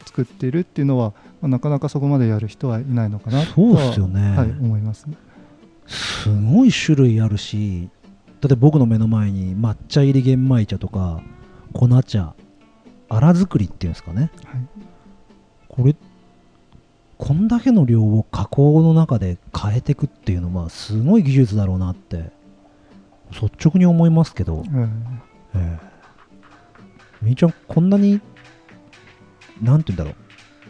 [0.07, 1.13] 作っているっていうのは、
[1.43, 4.37] まあなかなかそこまでやる人はいないのかなとそうすよね。
[4.37, 5.07] はい、思います
[5.89, 7.91] すごい種類あるし
[8.41, 11.21] だって僕の目の前に抹茶入り玄米茶とか
[11.73, 12.35] 粉茶
[13.09, 14.31] 荒作りっていうんですかね。
[14.45, 14.61] はい。
[15.69, 15.97] これ
[17.19, 22.31] こんだけの量を加工の中で変えていくっていうのはすごい技術だろうなって
[23.33, 24.89] 率直に思いますけど、えー
[25.55, 25.87] ええ。
[27.23, 28.21] みーちゃんこんなに
[29.63, 30.15] なんて言うんだろう。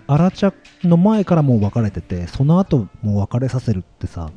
[0.09, 0.53] 荒茶
[0.85, 4.31] の前からもう分かれててその後もう別れさせるってさ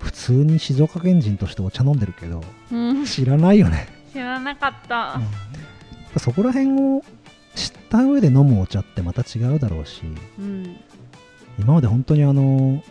[0.00, 3.86] 普通に静岡県人としてお茶飲んでるけどうん、知らないよね。
[4.12, 5.20] 知らなかった。
[6.18, 7.02] そこら辺を
[7.54, 10.02] 知った上で飲むお茶ってまた違うだろうし
[10.38, 10.76] うん、
[11.58, 12.82] 今まで本当にあの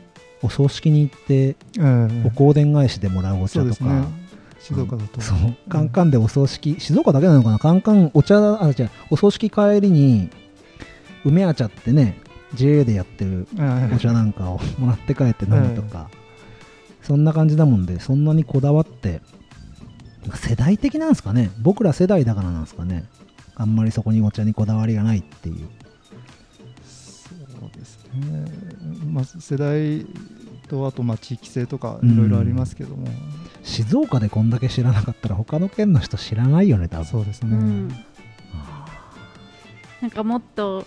[0.42, 4.20] お葬式に行ってえーお香典返しでもらうお茶とか、そうですね
[4.64, 5.38] 静岡だと、そう。
[5.70, 7.59] カンカンでお葬式、静岡だけなのかな？
[7.59, 8.89] カンカンお茶あ違う。
[9.09, 10.30] お葬式帰りに
[11.26, 12.20] 梅あ茶ってね
[12.53, 16.09] JA でやってるえーお茶なんかをもらって帰って飲むとか、
[17.01, 19.22] そんな感じだもんでそんなにこだわって
[20.36, 21.49] 世代的なんですかね？
[21.62, 23.05] 僕ら世代だからなんですかね？
[23.55, 25.68] あんまりそこにお茶にこだわりがないっていう。
[26.84, 28.51] そうですね、
[29.05, 30.05] まあ、世代
[30.72, 32.13] とあとまあ地域性とかうん。
[32.13, 33.07] いろいろありますけども、
[33.63, 37.05] 静岡でこんだけ知らなかったら他の県の人知らないよね多分。
[37.05, 37.88] そうですね、うん、
[40.01, 40.86] なんかもっと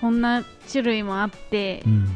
[0.00, 2.08] こんな種類もあってうん。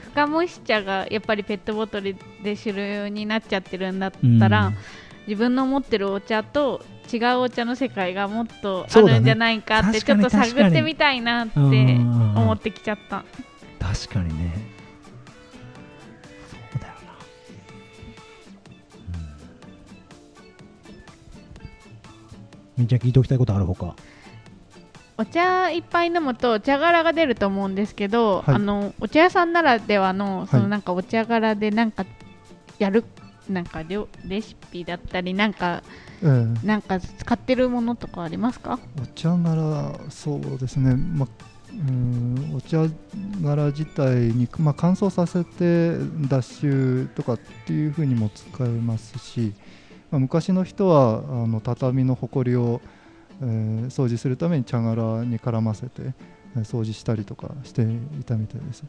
[0.00, 4.76] 深蒸し茶がやっぱりペットボトルで主流になっちゃってるんだったら、うん。
[5.26, 13.24] 自分の持ってるお茶と違うお茶の世界がもっとあるんじゃないかって、ちょっと探ってみたいなって思ってきちゃった。
[13.78, 14.71] 確かにね
[22.78, 23.94] うん、ちゃん聞いておきたいことあるほか。
[25.18, 28.54] お茶いっぱい飲むと茶殻が出ると思うんですけど、はい。
[28.56, 32.06] あのお茶屋さんならではのそのはいなんかお茶殻でなんか
[32.78, 33.04] やる
[33.48, 35.82] なんか料レシピだったりなんか
[36.22, 36.26] え
[36.62, 38.78] えなんか使ってるものとかありますか？
[39.00, 41.28] お茶柄そうですね、ま、
[41.72, 42.86] うんお茶
[43.42, 45.98] 柄自体に、ま、乾燥させて
[46.28, 49.52] 脱臭とかっていう風にも使えますし、
[50.12, 52.80] ま、昔の人はあの畳のほこりを、
[53.40, 56.12] えー掃除するために茶殻に絡ませて
[56.56, 58.84] えー掃除したりとかしていたみたいです。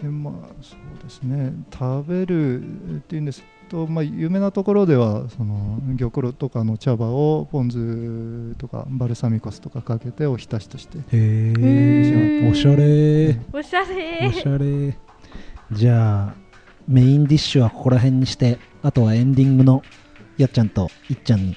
[0.00, 1.52] でまあそうですね。
[1.72, 13.38] 食べるっていうんですと、まあ、有名なところではその玉露とかの茶葉をポン酢とかバルサミコ酢とかかけておひたしとしてへえおしゃれ。
[13.52, 14.28] おしゃれ。
[14.28, 14.98] おしゃれ。
[15.72, 16.34] じゃあ
[16.88, 19.82] メインディッシュはここら辺にしてあとはエンディングの
[20.42, 21.56] やっちゃんといっちゃんに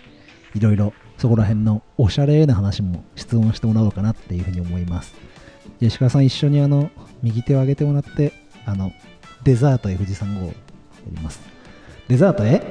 [0.54, 5.16] いろいろそこら辺のおしゃれな話も質問してもらおうかなっていうふうに思います。
[5.80, 6.92] じゃあ石川さん一緒にあの
[7.24, 8.32] 右手を上げてもらって
[8.66, 8.92] あの
[9.44, 10.54] デザートへ富士山号をや
[11.12, 11.42] ります。
[12.08, 12.62] デザートへ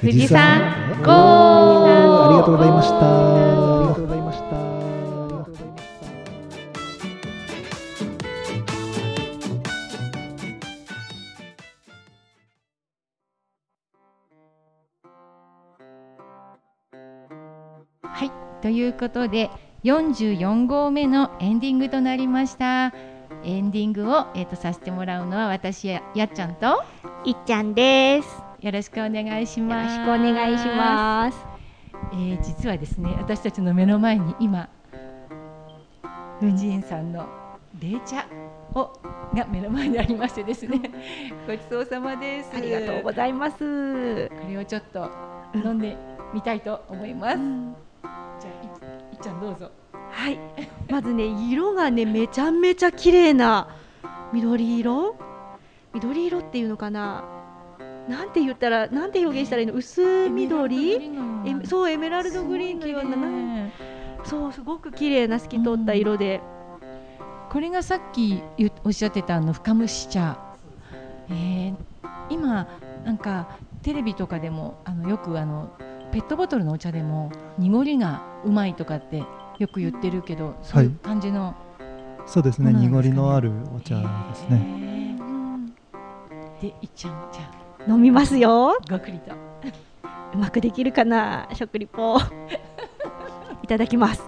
[0.00, 1.12] 富士山へ号。
[1.12, 3.81] ありがとうございました
[18.62, 19.50] ということで
[19.82, 22.94] 44号目のエンディングとなりました
[23.44, 26.84] エンディングを、えー、とさせてもらうのは私ややっちゃんとよ
[27.24, 28.28] いっちゃんです。
[28.70, 31.38] ろしくお願いしよろますしくお願いします。
[32.12, 34.68] えー実はですね私たちの目の前に今
[36.40, 37.26] 富士園さんの
[37.80, 38.26] 冷茶
[38.74, 38.92] を
[39.34, 40.80] が目の前にありましてですね
[41.48, 44.28] ごちそうさまですありがとうございます。
[44.28, 45.10] これをちょっと
[45.54, 45.96] 飲んで
[46.32, 47.38] みたいと思います、
[48.40, 49.70] じゃあいいっちゃんどうぞ
[50.10, 50.38] はい。
[50.90, 53.68] まずね色がねめちゃめちゃ綺麗な
[54.32, 55.16] 緑色。
[55.94, 57.24] 緑色っていうのかな。
[58.08, 59.74] なんて言ったらなんて表現したらいいの？
[59.74, 60.94] 薄緑？
[60.94, 63.16] えそうエメラルドグリーンのような
[64.24, 66.40] そうすごく綺麗な透き通った色で、
[67.50, 68.42] これがさっき
[68.84, 70.36] おっしゃってたあの深蒸し茶、
[71.30, 71.74] えー
[72.30, 72.66] 今
[73.04, 75.70] なんかテレビとかでもあのよくあの
[76.12, 79.24] ペットボトルのお茶でも濁りがうまいとかって
[79.58, 81.56] よく言ってるけどそういう感じの、
[82.26, 84.56] そうですねそうですかね濁りのあるお茶ですね。
[84.56, 88.72] へーでいっちゃんじゃ飲みますよ。
[88.72, 89.32] あごくりと
[90.34, 92.18] うまくできるかな食リポ。
[93.62, 94.22] いただきます。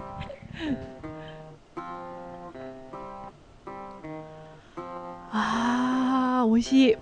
[5.31, 6.97] あー美味しい。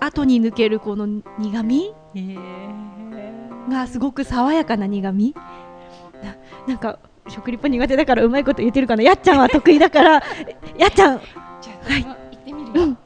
[0.00, 1.06] 後に抜けるこの
[1.38, 3.03] 苦味へー
[3.68, 5.34] がすごく爽やかな苦味？
[6.22, 6.36] な
[6.66, 6.98] なんか
[7.28, 9.02] 食リポ苦手だからうまいこと言ってるかな？
[9.02, 10.12] やっちゃんは得意だから
[10.76, 11.20] やっちゃん。
[11.60, 12.98] じゃあ、はい、行ってみるよ、うん。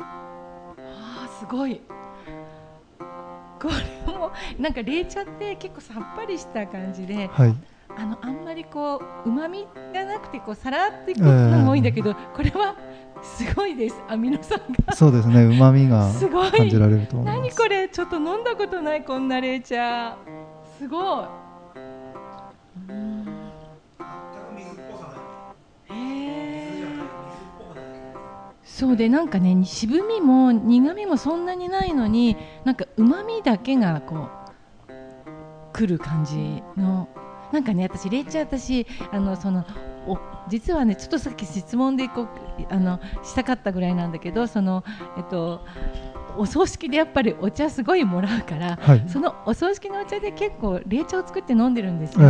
[0.00, 1.80] あーすごい。
[3.60, 3.68] こ
[4.06, 7.54] れもなんか冷茶って結構さっぱりした感じではい、
[8.00, 12.76] あのあんまりこうまみがなくてこうさらっていくのが多いんだけど、これは
[13.20, 14.00] すごいです。
[14.06, 14.94] アミノ酸が。
[14.94, 17.38] そうですね旨味がすごい感じられると思います。
[17.40, 19.02] 何これちょっと飲んだことない。
[19.02, 20.16] こんな冷茶
[20.78, 21.26] すごい
[28.62, 34.28] そうでなんかね渋みも苦みもそんなにないのになんかうまみだけがこ
[34.88, 34.92] う
[35.72, 37.08] くる感じの
[37.52, 39.64] なんかね私冷茶私あのその
[40.06, 40.18] お
[40.48, 42.28] 実はねちょっとさっき質問でこう
[42.70, 44.84] あのしたかったぐらいなんだけどその
[45.16, 45.64] えっと
[46.36, 49.04] お葬式でやっぱりお茶すごいもらうからはい。
[49.08, 52.28] そのお葬式のお茶で結構冷茶を作って飲んでるんですえよ。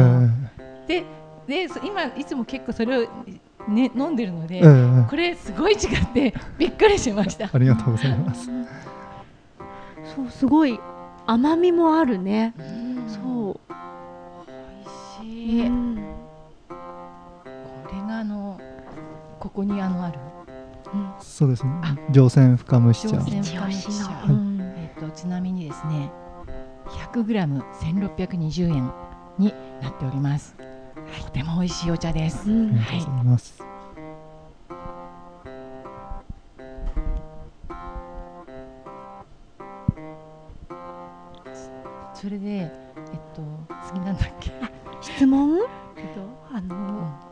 [0.88, 1.04] え
[1.46, 3.08] ででそ今いつも結構それを、
[3.68, 7.48] ね、飲んでるので、ええこれすごい違ってびっくりしました。
[7.52, 8.50] ありがとうございます。
[10.14, 10.78] そうすごい
[11.26, 12.54] 甘みもあるね
[13.06, 13.87] そう美味しい、
[15.48, 15.96] うん
[16.68, 16.74] こ
[17.94, 18.60] れがあの
[19.40, 20.18] ここにあのある？
[21.20, 21.96] そうですねあ。
[22.10, 23.16] 上泉深蒸し茶。
[23.16, 26.10] 上泉一押しの、いうんえっとちなみにですね
[27.12, 28.92] 100g1620 円
[29.38, 30.54] になっております。
[31.24, 32.50] とても美味しいお茶です。
[32.50, 33.62] うんありがとうございます。
[42.14, 42.70] それでえっ
[43.34, 43.42] と
[43.86, 44.50] 次なんだっけ？
[45.14, 45.58] 質問？
[45.96, 47.28] えっとあの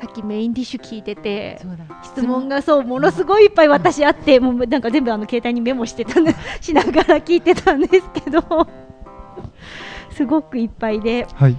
[0.00, 1.60] さっきメインディッシュ聞いてて
[2.04, 8.42] 質問がそうものすごいいっぱい私あってもうなんか全部あの携帯にメモしてたんで しながら聞いてたんですけど
[10.18, 11.26] すごくいっぱいで。
[11.34, 11.56] はい。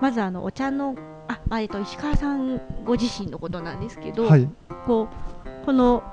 [0.00, 0.94] まずあのお茶の
[1.26, 4.48] あ、まあえっと、石川さんご自身のことなんですけど、はい。
[4.86, 5.08] こ
[5.44, 6.04] うこの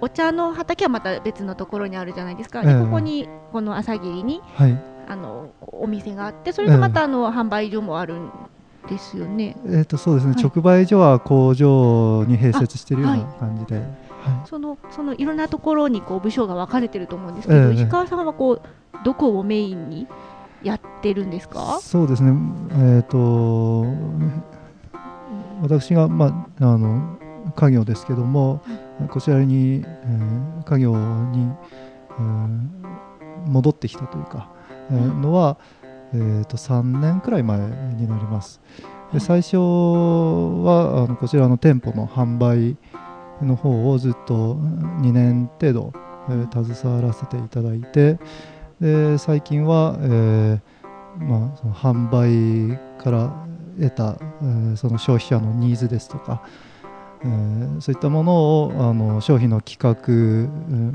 [0.00, 2.74] お茶の畑はまた別のところにあるじゃないですか、ええ。
[2.74, 4.91] でここにこの朝霧にはい。
[5.12, 8.30] あのお店があってそれでまたあの、販売所もあるん
[8.88, 9.56] ですよね。
[9.68, 10.42] えっ、とそうですね、はい。
[10.42, 13.86] 直売所は工場に併設しているような感じで、はい。
[14.46, 17.74] そのそのいろんなところにこう部署が分かれてると思うんですけど、ええ。
[17.74, 18.62] 石川さんはこう
[19.04, 20.06] どこをメインに
[20.62, 21.78] やってるんですか？
[21.80, 22.32] そうですね、
[22.72, 23.86] えっ、と
[25.60, 27.18] 私がまああの
[27.56, 28.62] 家業ですけども、
[29.10, 31.48] こちらに、えー家業に、
[32.18, 32.58] えー
[33.48, 35.58] 戻ってきたというか、えーのは、
[36.12, 38.60] えー、と3年くらい前になります。
[39.12, 42.76] で最初はあのこちらの店舗の販売
[43.42, 45.92] の方をずっと2年程度、
[46.30, 48.18] えー携わらせていただいて
[48.80, 50.60] で最近は、えー
[51.18, 53.46] まあ、その販売から
[53.78, 56.42] 得た、えーその消費者のニーズですとか、
[57.22, 60.92] えーそういったものをあの商品の企画、うん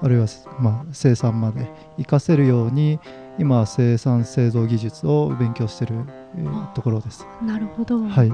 [0.00, 0.26] あるいは、
[0.60, 3.00] まあ、生産まで活かせるように
[3.38, 5.96] 今生産製造技術を勉強している、
[6.36, 7.26] えーところです。
[7.44, 8.00] なるほど。
[8.00, 8.28] はい、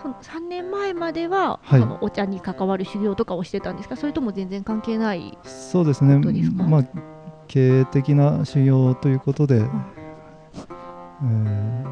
[0.00, 1.80] その3年前までは、はい。
[1.80, 3.96] そのお茶に関わる修行とかをしてたんですか？
[3.96, 5.36] それとも全然関係ない？
[5.44, 6.18] そうですね。
[6.54, 6.84] まあ、
[7.48, 11.84] 経営的な修行ということで、えー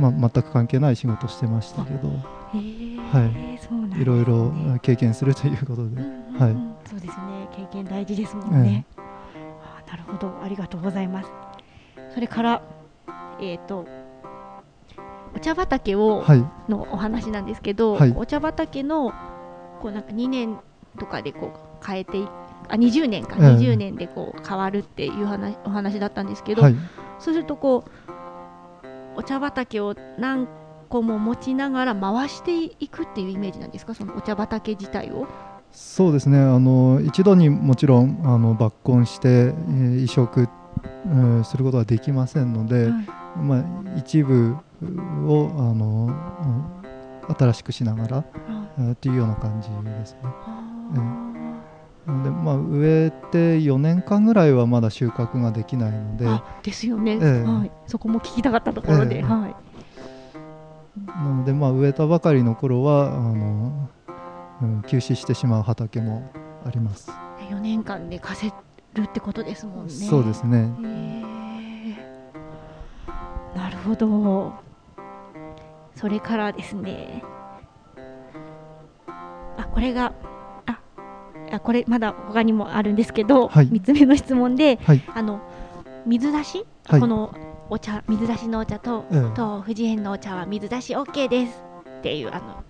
[0.00, 2.08] まあ、全く関係ない仕事をしてましたけど。
[2.08, 3.34] はい。
[3.34, 3.60] ね。
[4.00, 4.52] いろいろ
[4.82, 6.40] 経験するということで、うんうんうん。
[6.40, 6.56] はい。
[6.90, 10.32] そうですね経験大事ですもんね、あなるほど。
[10.42, 11.30] ありがとうございます。
[12.14, 12.62] それから
[13.40, 13.86] えっ、と
[15.34, 16.44] お茶畑を、はい。
[16.70, 18.14] のお話なんですけど、はい。
[18.16, 19.10] お茶畑の
[19.82, 20.58] こうなんか2年
[20.98, 21.52] とかでこ
[21.82, 22.26] う変えてい
[22.68, 26.74] あ20年か、ええ20年でこう変わるっていう話お話だったんですけど、はい。
[27.18, 30.46] そうするとこうお茶畑を何
[30.88, 33.94] 個も持ちながら回していくっていうイメージなんですか？
[33.94, 35.26] そのお茶畑自体を？
[35.72, 36.38] そうですね。
[36.38, 43.06] あの一度にもちろんあの抜根して、えー移植、えーすることはできませんので、はい。
[43.38, 43.64] まあ、
[43.96, 44.56] 一部
[45.26, 46.76] をあの、うん
[47.28, 48.24] 新しくしながら、
[48.78, 50.20] えーっていうような感じですね。
[52.06, 57.42] なのでまあ、植えて4年間ぐらいはまだ収穫ができないのであですよね、ええ。
[57.42, 59.22] はい、そこも聞きたかったところで、ええ。
[59.22, 59.56] はい、
[61.08, 63.88] なので、まあ、植えたばかりの頃はあの、
[64.62, 66.30] うん、休止してしまう畑も
[66.64, 67.10] あります。
[67.50, 68.52] 4年間で貸せ
[68.94, 69.92] るってことですもんね。
[69.92, 70.72] そうですね
[73.54, 74.52] なるほど。
[75.94, 77.22] それからですね。
[79.56, 80.12] あ、これが、
[80.66, 80.80] あ、
[81.52, 85.40] あこれまだ他にもあるんですけど、はい3つ目の質問で、はいあの
[86.06, 87.34] 水出し、はいこの
[87.68, 91.62] お茶水出しのお茶と、ええと富士園のお茶は水出し OK です
[91.98, 92.62] っていうあの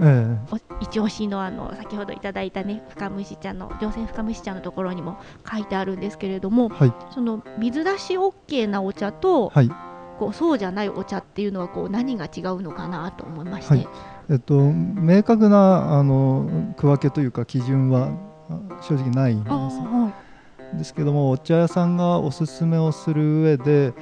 [0.00, 5.18] えお一押しのあの先ほどいただいたね深蒸し茶の上泉深蒸し茶のところにも
[5.50, 6.92] 書いてあるんですけれどもえはい。
[7.12, 9.70] その水出し OK なお茶と、はい。
[10.18, 13.88] こうそうじゃないお茶っていうのはこう何が違うのかなと思いまして、はい。
[14.30, 18.08] えっと、明確なあの区分けというか基準は
[18.50, 23.94] あ正直ないんですですけどもお茶屋さんがおすすめをする上で、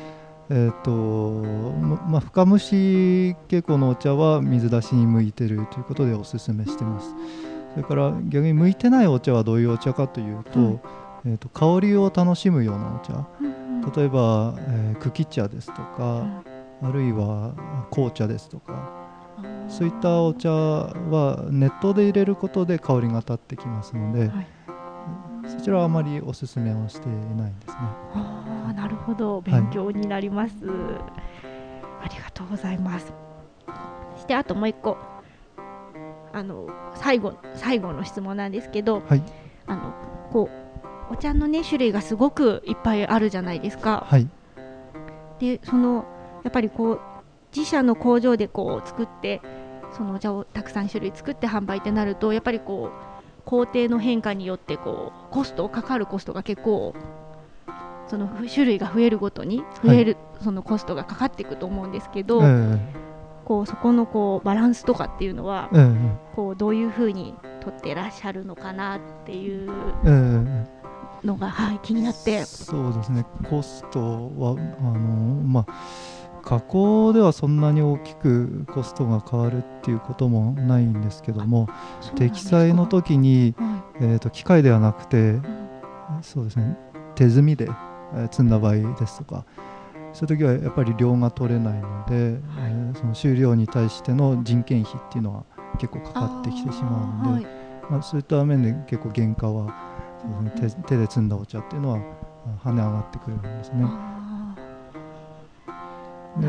[0.49, 7.09] えっとままあ、深蒸し傾向のお茶は水出しに向いてるということでおすすめしてます。
[7.75, 10.81] それから逆に向いてないお茶はどういうお茶かというと,、はい
[11.27, 13.27] えっと香りを楽しむようなお茶。
[13.41, 13.93] うんうん。
[13.93, 16.43] 例えば、えー茎茶ですとか、
[16.83, 17.53] あるいは
[17.91, 19.05] 紅茶ですとか。
[19.69, 24.47] そういったお茶は熱湯で入れることで香りが立ってきますので、はい
[25.47, 27.77] そちらはあまりおすすめをしていないんですね。
[28.15, 29.41] あーなるほど。
[29.41, 30.55] 勉強になります、
[32.03, 33.13] ありがとうございます。
[34.15, 34.97] そしてあともう一個。
[36.33, 39.23] あの最後最後の質問なんですけどはい、
[39.67, 39.95] あの
[40.31, 40.51] こ
[41.11, 44.05] うお茶のね種類がすごくいっぱいあるじゃないですか。
[44.07, 44.29] はい、
[45.39, 46.05] でその
[46.45, 47.01] やっぱりこう
[47.57, 49.41] 自社の工場でこう作って
[49.93, 53.16] そのお茶をたくさん種類作って販売ってなるとやっぱりこう
[53.47, 56.95] 工程の変化によってこうコストかかるコストが結構
[58.09, 62.79] その種類が増えるごとに増える、そのコストがかかっていくと思うんですけど、え
[63.45, 69.71] こうそこのこうバランスとかっていうのはええこうどういうふうに取ってらっしゃるのかなっていう
[71.25, 72.45] のが、はい、気になって。
[72.45, 73.25] そうですね。
[73.49, 74.01] コスト
[74.39, 74.99] はあの
[75.45, 75.73] まあ
[76.47, 81.69] 加工ではそんなに大きくコストが変わるっていうこともないんですけども
[82.15, 85.41] 適材の時に、はえー、と機械ではなくて
[86.23, 86.79] そうですね
[87.17, 89.45] 手摘みで、えー積んだ場合ですとか
[90.13, 95.45] そういう時はやっぱり量が取れないので、えーその収量に対しての人件費っていうのは
[95.79, 97.47] 結構かかってきてしまうので、
[97.91, 99.75] まあ、そういった面で結構原価は
[100.43, 101.99] ね手手で摘んだお茶っていうのは
[102.63, 104.16] あ跳ね上がってくるんですね。
[106.41, 106.47] で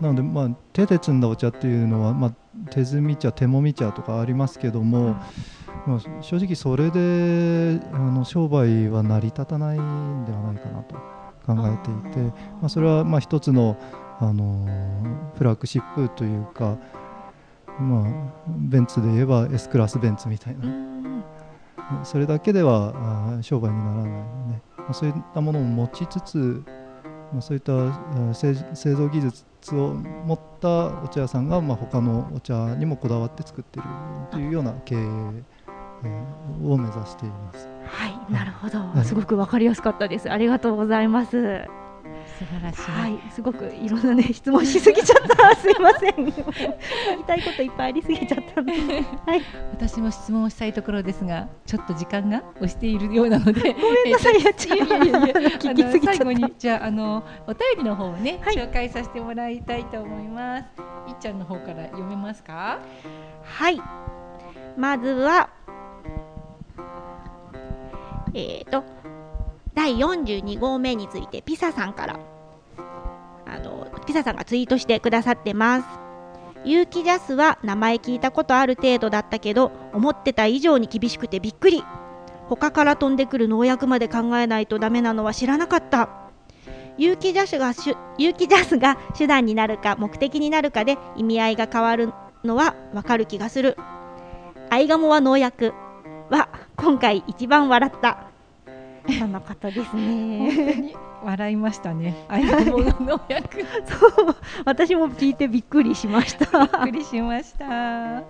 [0.00, 2.32] なので、まあ、手で摘んだお茶っていうのは、まあ、
[2.70, 5.16] 手摘み茶手もみ茶とかありますけども、
[5.86, 10.94] まあ、正直それであの商売は成り立たないんではないかなと
[11.46, 12.18] 考えていて
[12.60, 13.76] まあ、それはまあ一つの、
[14.18, 14.66] あの
[15.36, 16.76] フラッグシップというか、
[17.78, 18.10] まあ、
[18.48, 20.86] ベンツで言えば S クラスベンツみたいな。
[22.02, 26.85] それだけではあ商売にならないので、まあ、そういったものを持ちつつ、まあ、
[27.40, 33.88] そういったあ製製造技術を持ったお茶屋さんが、まあ、他のお茶にもこだわって作っている
[34.30, 35.42] というような経営、えー
[36.64, 37.68] を目指しています。
[37.84, 40.30] はい、なるほど、いすごくわかりやすかったです。
[40.30, 41.64] ありがとうございます。
[42.38, 45.56] 素晴らしい、はい、すごくいろんなね質問しすぎちゃった。
[45.56, 46.16] すいません。
[46.16, 48.72] 言いたいこといっぱいありすぎちゃったので。
[49.26, 60.64] はい、私も質問をしたいところですがちょっと時間が押しているようなので ごめんなさい、やっちゃいやいやいやいや聞きすぎちゃっじゃああのお便りの方をね、はい紹介させてもらいたいと思います。
[61.08, 62.78] いっちゃんの方から読めますか？
[63.42, 63.80] はい。
[64.76, 65.48] まずは、
[68.34, 68.84] えーと、
[69.76, 72.18] 第42号目についてピサさんから、
[73.46, 75.86] あの、ピサさんがツイートしてくださってます。
[76.64, 81.84] 有機ジャスは名前聞いたことある程度だったけど、思ってた以上に厳しくてびっくり。
[82.48, 86.08] 他から飛んでくる農薬まで考えないとダメなのは知らなかった。
[86.96, 92.14] 有機ジャスがしゅ有機ジャスが手段になるか目的になるかで意味合いが変わる
[92.44, 93.76] のはわかる気がする。
[94.70, 95.74] アイガモは農薬
[96.30, 98.35] は今回一番笑った。
[99.18, 100.74] その方です本ね。
[100.74, 102.14] 当に笑いましたね。
[102.28, 106.68] あいがもの農薬びっそう、私も聞いてびっくりしました。
[106.68, 108.20] くりしました。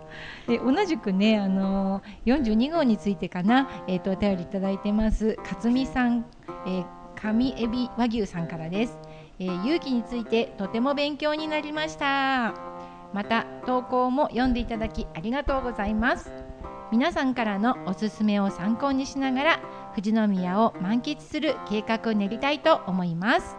[0.46, 6.24] で同じくねあの42号についてかなえっ、とお便りいただいてます勝美さん、
[6.66, 8.98] えー、上エビ和牛さんからです。
[9.38, 12.54] えー、勇気についてとても勉強になりました。
[13.12, 16.30] また投稿も読んでいただきありがとうございます。
[16.92, 19.60] 皆さんからのおすすめを参考にしながら
[19.96, 23.56] 富士宮を満喫する計画を練りたいと思います。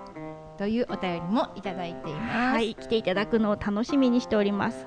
[0.59, 2.53] というお便りもいただいています。
[2.53, 4.85] はい、来ていただくのを楽しみにしております。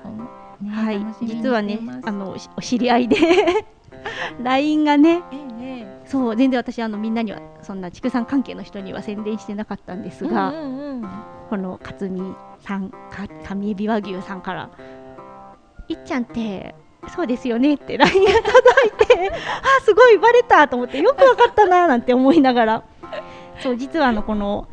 [0.61, 3.17] ねはい実はねあのしお知り合いで
[4.43, 12.21] LINE がね、えええそう全然私あのみんなにはそんな畜産関係の人には宣伝してなかったんですえが、うんうんうんこの勝美
[12.61, 14.71] さん、か上エビ和牛さんから、
[15.89, 16.73] いっちゃんって、
[17.09, 22.83] そうですよねって LINE が届いて、あすごいバレたと思って、よくわかったななんて思いながら、
[23.61, 24.67] そう実はあのこの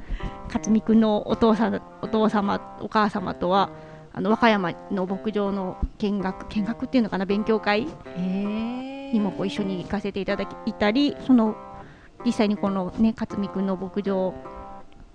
[0.53, 3.71] 勝美くんのお父さんお父様、お母様とは、
[4.13, 11.57] あの和歌山の牧場の見学見学っていうのかな勉強会ええにもこう一緒に行かせていただいたりその
[12.25, 14.35] 実際にこのね勝美くんの牧場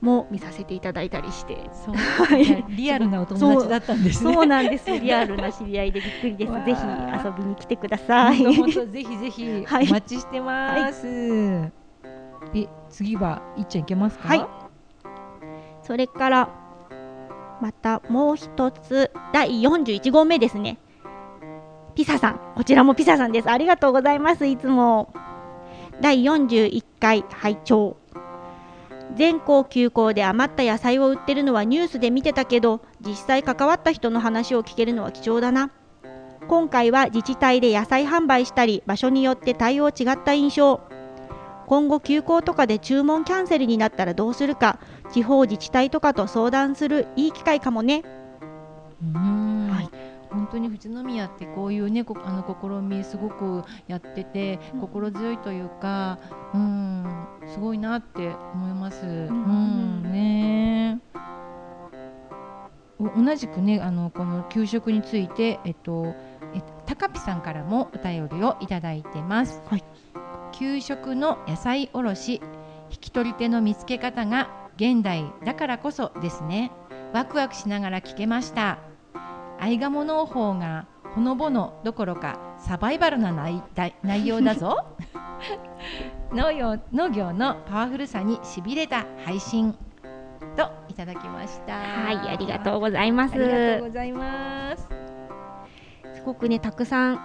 [0.04, 1.58] も見させていただいたりして。
[1.72, 4.34] そう、は いリアルなお友達だったんですね。
[4.34, 4.92] そうなんです。
[4.92, 6.52] リアルな知り合いでびっくりです。
[6.66, 6.82] ぜひ
[7.26, 8.44] 遊びに来てください。
[8.56, 9.88] 本当ぜひぜひ はい。
[9.88, 11.08] お待ちしてます。
[12.54, 14.28] え次はいっちゃんいけますか？
[14.28, 14.46] はい。
[15.82, 16.50] それから
[17.62, 19.10] またもう一つ。
[19.32, 20.78] 第41号目ですね。
[21.96, 22.40] ピサさん。
[22.56, 23.50] こちらもピサさんです。
[23.50, 24.46] ありがとうございます。
[24.46, 25.14] いつも。
[26.02, 27.96] 第41回拝聴
[29.16, 35.72] 全校休校で余った野菜を売ってるのはニュースで見てたけど実際関わった人の話を聞けるのは貴重だな。
[36.48, 40.82] 今回は自治体で野菜販売したり場所によって対応違った印象。
[41.68, 44.80] 今後休校とかで注文キャンセルになったらどうするか
[45.12, 48.04] 地方自治体とかと相談するいい機会かもね。
[49.02, 49.53] うん。
[50.34, 54.82] 本当に富士宮ってこういうねこあの試みすごくやっててうん。
[54.82, 56.20] 心強いというか、
[56.54, 59.06] うん、すごいなって思います。
[59.06, 60.02] うん。
[60.02, 61.00] んね。
[63.00, 66.16] お同じくねあのこの給食についてえっと
[66.56, 69.62] え高ピさんからもお便りをいただいてます。
[69.68, 69.84] はい。
[70.52, 72.42] 給食の野菜おろし
[72.92, 76.72] 引き取り手の見つけ方が現代だからこそですね。
[77.14, 78.93] ワクワクしながら聞けました
[79.60, 83.62] 愛鴨農法がほのぼのどころかサバイバルな内
[84.04, 84.86] 内容だぞ。
[86.34, 89.76] 農業農業のパワフルさにしびれた配信。
[90.56, 91.74] といただきました。
[91.74, 93.36] はいありがとうございます。
[93.36, 94.88] ありがとうございます。
[96.16, 97.20] すごくねたくさん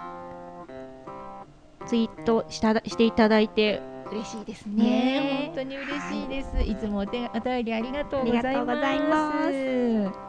[1.85, 4.83] ツイートしたしていただいて嬉しいですね。
[4.83, 10.28] ね本当に嬉しいです、い、つもお手お便りありがとうございます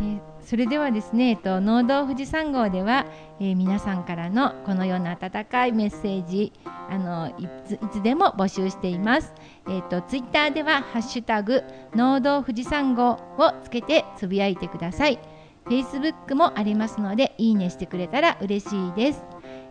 [0.00, 3.06] えーそれではですね、えっと、農道富士山号では、
[3.40, 9.32] えー皆さんからのこのような温かいメッセージあのいついつでも募集しています。
[9.68, 11.62] えっとツイッターではハッシュタグ
[11.94, 13.18] 農道富士山号を
[13.62, 15.18] つけてつぶやいてください。
[15.64, 19.24] フェイスブックもありますのでいいねしてくれたら嬉しいです。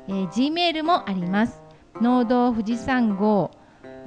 [0.07, 1.61] えー、G メールもあります。
[2.01, 3.51] 農道富士山号、